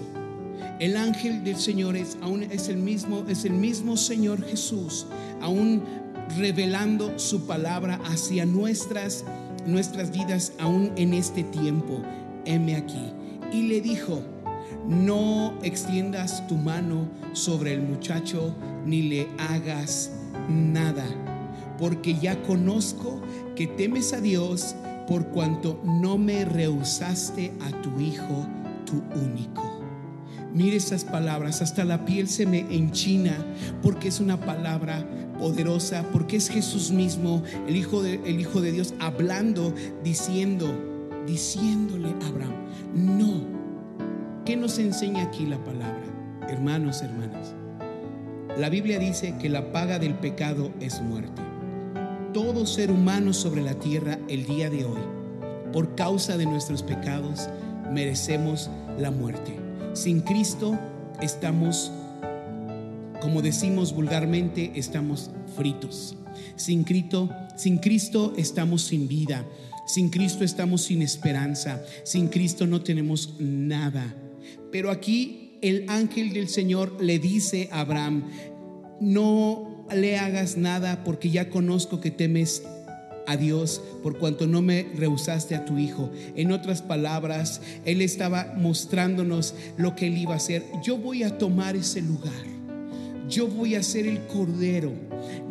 [0.80, 5.06] El ángel del Señor es, aún es el mismo, es el mismo Señor Jesús,
[5.42, 5.84] aún
[6.38, 9.24] revelando su palabra hacia nuestras,
[9.66, 12.02] nuestras vidas, aún en este tiempo.
[12.46, 13.14] Heme aquí.
[13.52, 14.22] Y le dijo,
[14.88, 20.12] no extiendas tu mano sobre el muchacho ni le hagas
[20.50, 21.06] nada,
[21.78, 23.22] porque ya conozco
[23.56, 24.76] que temes a Dios
[25.12, 28.48] por cuanto no me rehusaste a tu hijo,
[28.86, 29.84] tu único.
[30.54, 33.36] Mire esas palabras, hasta la piel se me enchina
[33.82, 35.06] porque es una palabra
[35.38, 40.74] poderosa, porque es Jesús mismo, el Hijo de, el hijo de Dios, hablando, diciendo,
[41.28, 42.56] diciéndole a Abraham,
[42.96, 43.44] no.
[44.46, 46.06] ¿Qué nos enseña aquí la palabra?
[46.48, 47.54] Hermanos, hermanas,
[48.58, 51.51] la Biblia dice que la paga del pecado es muerte.
[52.34, 55.02] Todo ser humano sobre la tierra el día de hoy,
[55.74, 57.50] por causa de nuestros pecados,
[57.92, 59.60] merecemos la muerte.
[59.94, 60.80] Sin Cristo
[61.22, 61.92] estamos,
[63.22, 66.16] como decimos vulgarmente, estamos fritos.
[66.56, 69.46] Sin Cristo, sin Cristo estamos sin vida.
[69.86, 71.84] Sin Cristo estamos sin esperanza.
[72.06, 74.16] Sin Cristo no tenemos nada.
[74.72, 78.24] Pero aquí el ángel del Señor le dice a Abraham,
[79.02, 82.64] no le hagas nada porque ya conozco que temes
[83.28, 86.12] a Dios por cuanto no me rehusaste a tu hijo.
[86.36, 90.64] En otras palabras, Él estaba mostrándonos lo que Él iba a hacer.
[90.84, 92.52] Yo voy a tomar ese lugar.
[93.30, 94.92] Yo voy a ser el cordero.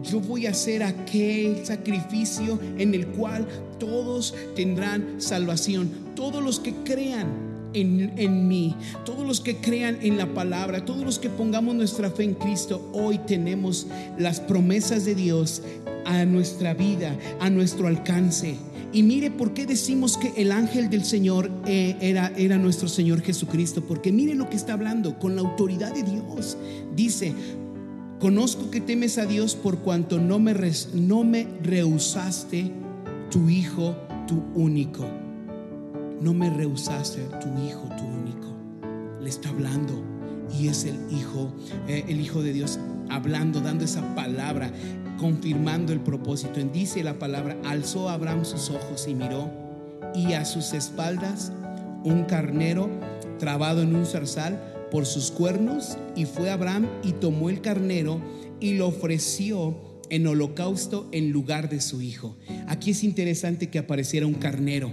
[0.03, 3.47] Yo voy a hacer aquel sacrificio en el cual
[3.79, 5.91] todos tendrán salvación.
[6.15, 11.05] Todos los que crean en, en, mí, todos los que crean en la palabra, todos
[11.05, 13.87] los que pongamos nuestra fe en Cristo, hoy tenemos
[14.19, 15.63] las promesas de Dios
[16.05, 18.57] a nuestra vida, a nuestro alcance.
[18.93, 23.23] Y mire por qué decimos que el ángel del Señor eh, era, era nuestro Señor
[23.23, 26.57] Jesucristo, porque mire lo que está hablando con la autoridad de Dios.
[26.97, 27.33] Dice,
[28.19, 30.55] conozco que temes a Dios por cuanto no me,
[30.95, 32.73] no me rehusaste
[33.31, 33.95] tu Hijo,
[34.27, 35.20] tu único
[36.21, 38.55] no me rehusaste tu hijo, tu único.
[39.21, 40.05] Le está hablando
[40.59, 41.53] y es el hijo,
[41.89, 44.71] eh, el hijo de Dios hablando, dando esa palabra,
[45.19, 46.61] confirmando el propósito.
[46.73, 49.51] Dice la palabra, alzó Abraham sus ojos y miró
[50.15, 51.53] y a sus espaldas
[52.05, 52.89] un carnero
[53.39, 54.61] trabado en un zarzal
[54.91, 58.21] por sus cuernos y fue Abraham y tomó el carnero
[58.61, 59.77] y lo ofreció
[60.11, 62.37] en holocausto en lugar de su hijo.
[62.67, 64.91] Aquí es interesante que apareciera un carnero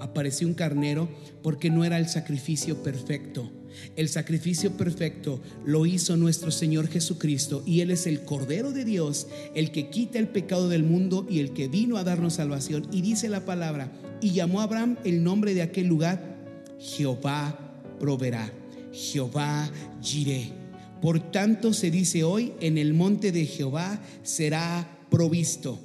[0.00, 1.08] apareció un carnero
[1.42, 3.50] porque no era el sacrificio perfecto.
[3.96, 9.28] El sacrificio perfecto lo hizo nuestro Señor Jesucristo y Él es el Cordero de Dios,
[9.54, 12.88] el que quita el pecado del mundo y el que vino a darnos salvación.
[12.92, 16.36] Y dice la palabra, y llamó a Abraham el nombre de aquel lugar,
[16.78, 17.58] Jehová
[17.98, 18.52] proveerá,
[18.92, 19.70] Jehová
[20.02, 20.52] giré.
[21.00, 25.78] Por tanto se dice hoy, en el monte de Jehová será provisto,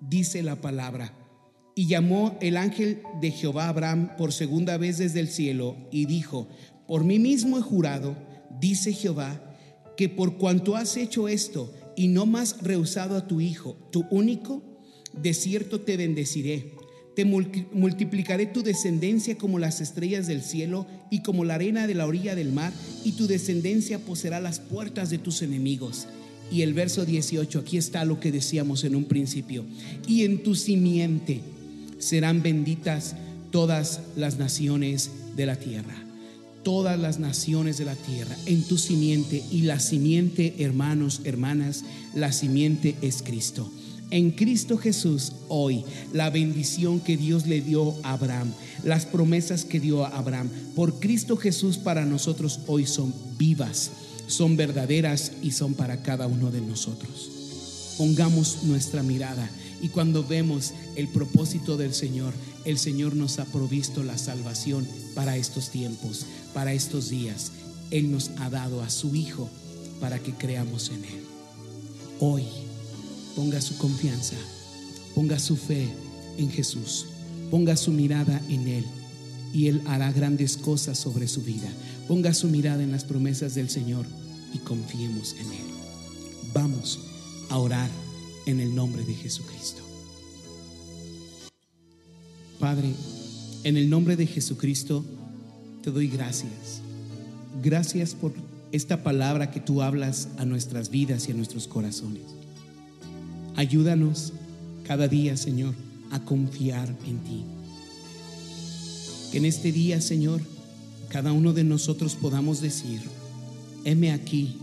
[0.00, 1.15] dice la palabra.
[1.78, 6.06] Y llamó el ángel de Jehová a Abraham por segunda vez desde el cielo y
[6.06, 6.48] dijo,
[6.88, 8.16] por mí mismo he jurado,
[8.58, 9.54] dice Jehová,
[9.94, 14.62] que por cuanto has hecho esto y no más rehusado a tu hijo, tu único,
[15.12, 16.72] de cierto te bendeciré.
[17.14, 22.06] Te multiplicaré tu descendencia como las estrellas del cielo y como la arena de la
[22.06, 22.72] orilla del mar,
[23.04, 26.06] y tu descendencia poseerá las puertas de tus enemigos.
[26.50, 29.66] Y el verso 18, aquí está lo que decíamos en un principio,
[30.06, 31.40] y en tu simiente
[31.98, 33.14] serán benditas
[33.50, 35.94] todas las naciones de la tierra.
[36.62, 41.84] Todas las naciones de la tierra en tu simiente y la simiente, hermanos, hermanas,
[42.14, 43.70] la simiente es Cristo.
[44.10, 48.52] En Cristo Jesús hoy la bendición que Dios le dio a Abraham,
[48.84, 53.90] las promesas que dio a Abraham, por Cristo Jesús para nosotros hoy son vivas,
[54.28, 57.30] son verdaderas y son para cada uno de nosotros.
[57.98, 62.32] Pongamos nuestra mirada y cuando vemos el propósito del Señor,
[62.64, 67.52] el Señor nos ha provisto la salvación para estos tiempos, para estos días.
[67.90, 69.48] Él nos ha dado a su Hijo
[70.00, 71.24] para que creamos en Él.
[72.20, 72.44] Hoy
[73.34, 74.36] ponga su confianza,
[75.14, 75.88] ponga su fe
[76.38, 77.06] en Jesús,
[77.50, 78.84] ponga su mirada en Él
[79.52, 81.68] y Él hará grandes cosas sobre su vida.
[82.08, 84.06] Ponga su mirada en las promesas del Señor
[84.52, 85.66] y confiemos en Él.
[86.52, 86.98] Vamos
[87.50, 88.05] a orar
[88.46, 89.82] en el nombre de Jesucristo.
[92.58, 92.90] Padre,
[93.64, 95.04] en el nombre de Jesucristo
[95.82, 96.80] te doy gracias.
[97.62, 98.32] Gracias por
[98.72, 102.22] esta palabra que tú hablas a nuestras vidas y a nuestros corazones.
[103.56, 104.32] Ayúdanos
[104.84, 105.74] cada día, Señor,
[106.10, 107.44] a confiar en ti.
[109.32, 110.40] Que en este día, Señor,
[111.08, 113.00] cada uno de nosotros podamos decir,
[113.84, 114.58] heme aquí,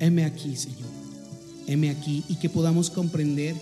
[0.00, 0.93] heme aquí, Señor,
[1.66, 3.54] heme aquí, y que podamos comprender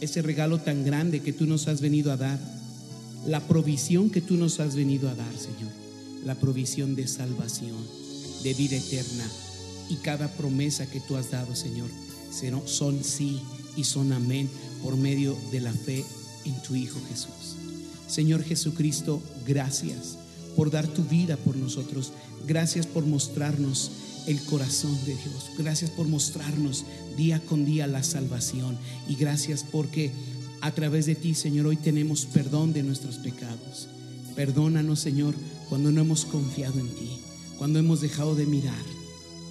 [0.00, 2.38] ese regalo tan grande que tú nos has venido a dar,
[3.26, 5.70] la provisión que tú nos has venido a dar, Señor,
[6.24, 7.76] la provisión de salvación,
[8.42, 9.28] de vida eterna,
[9.88, 11.88] y cada promesa que tú has dado, Señor,
[12.66, 13.40] son sí
[13.76, 14.48] y son amén
[14.82, 16.04] por medio de la fe
[16.44, 17.56] en tu Hijo Jesús.
[18.06, 20.16] Señor Jesucristo, gracias
[20.56, 22.12] por dar tu vida por nosotros.
[22.46, 23.90] Gracias por mostrarnos
[24.26, 25.50] el corazón de Dios.
[25.58, 26.84] Gracias por mostrarnos
[27.16, 28.78] día con día la salvación.
[29.08, 30.10] Y gracias porque
[30.60, 33.88] a través de ti, Señor, hoy tenemos perdón de nuestros pecados.
[34.34, 35.34] Perdónanos, Señor,
[35.68, 37.18] cuando no hemos confiado en ti,
[37.58, 38.84] cuando hemos dejado de mirar.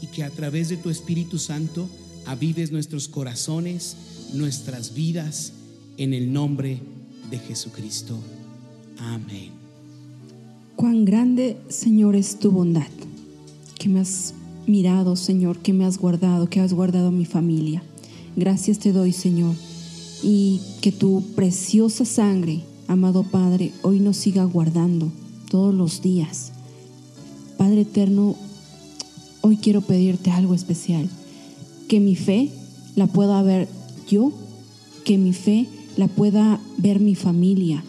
[0.02, 1.90] Y que a través de tu Espíritu Santo
[2.26, 3.98] avives nuestros corazones,
[4.34, 5.54] nuestras vidas,
[5.98, 6.80] en el nombre
[7.30, 8.18] de Jesucristo.
[8.98, 9.52] Amén.
[10.76, 12.88] Cuán grande, Señor, es tu bondad,
[13.78, 14.34] que me has
[14.70, 17.84] mirado, Señor, que me has guardado, que has guardado a mi familia.
[18.36, 19.56] Gracias te doy, Señor,
[20.24, 25.12] y que tu preciosa sangre, amado Padre, hoy nos siga guardando
[25.50, 26.52] todos los días.
[27.58, 28.36] Padre eterno,
[29.42, 31.10] hoy quiero pedirte algo especial,
[31.88, 32.52] que mi fe
[32.96, 33.68] la pueda ver
[34.08, 34.32] yo,
[35.04, 35.68] que mi fe
[35.98, 37.84] la pueda ver mi familia,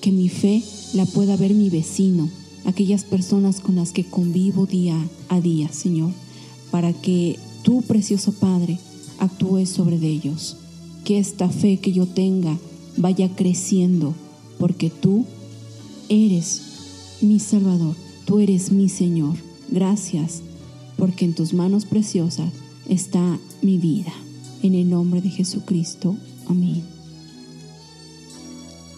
[0.00, 0.62] que mi fe
[0.94, 2.28] la pueda ver mi vecino,
[2.64, 4.96] aquellas personas con las que convivo día
[5.28, 6.10] a día, Señor,
[6.70, 8.78] para que tú, precioso Padre,
[9.18, 10.56] actúes sobre ellos.
[11.04, 12.58] Que esta fe que yo tenga
[12.96, 14.14] vaya creciendo,
[14.58, 15.26] porque tú
[16.08, 16.62] eres
[17.20, 17.94] mi Salvador,
[18.24, 19.36] tú eres mi Señor.
[19.68, 20.42] Gracias,
[20.96, 22.52] porque en tus manos preciosas
[22.88, 24.12] está mi vida.
[24.62, 26.16] En el nombre de Jesucristo.
[26.48, 26.82] Amén.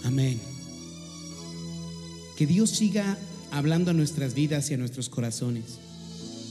[0.04, 0.38] Amén.
[2.36, 3.18] Que Dios siga
[3.56, 5.78] hablando a nuestras vidas y a nuestros corazones.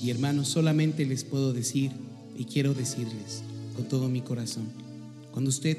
[0.01, 1.91] Y hermanos, solamente les puedo decir
[2.35, 3.43] y quiero decirles
[3.75, 4.65] con todo mi corazón,
[5.31, 5.77] cuando usted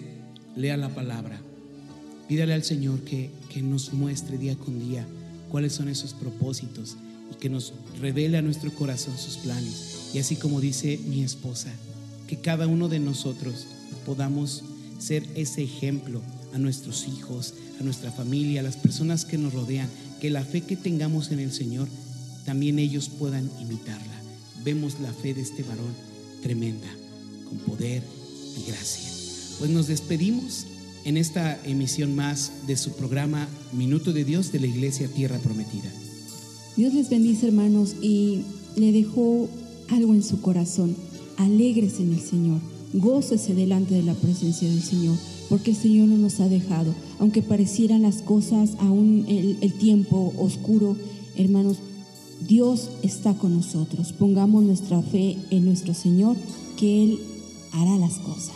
[0.55, 1.41] lea la palabra,
[2.29, 5.05] pídale al Señor que, que nos muestre día con día
[5.51, 6.97] cuáles son esos propósitos
[7.33, 10.11] y que nos revele a nuestro corazón sus planes.
[10.15, 11.73] Y así como dice mi esposa,
[12.29, 13.67] que cada uno de nosotros
[14.05, 14.63] podamos
[14.99, 16.23] ser ese ejemplo
[16.55, 19.89] a nuestros hijos, a nuestra familia, a las personas que nos rodean,
[20.21, 21.89] que la fe que tengamos en el Señor,
[22.45, 24.23] también ellos puedan imitarla.
[24.65, 25.95] Vemos la fe de este varón
[26.43, 26.89] tremenda,
[27.49, 28.03] con poder
[28.59, 29.11] y gracia.
[29.59, 30.67] Pues nos despedimos
[31.05, 35.91] en esta emisión más de su programa Minuto de Dios de la Iglesia Tierra Prometida.
[36.77, 38.43] Dios les bendice, hermanos, y
[38.77, 39.49] le dejó
[39.89, 40.97] algo en su corazón.
[41.37, 42.61] Alegres en el Señor,
[42.93, 45.17] gócese delante de la presencia del Señor,
[45.49, 46.95] porque el Señor no nos ha dejado.
[47.19, 50.97] Aunque parecieran las cosas, aún el, el tiempo oscuro,
[51.37, 51.79] hermanos,
[52.47, 54.13] Dios está con nosotros.
[54.13, 56.37] Pongamos nuestra fe en nuestro Señor,
[56.77, 57.19] que Él
[57.73, 58.56] hará las cosas.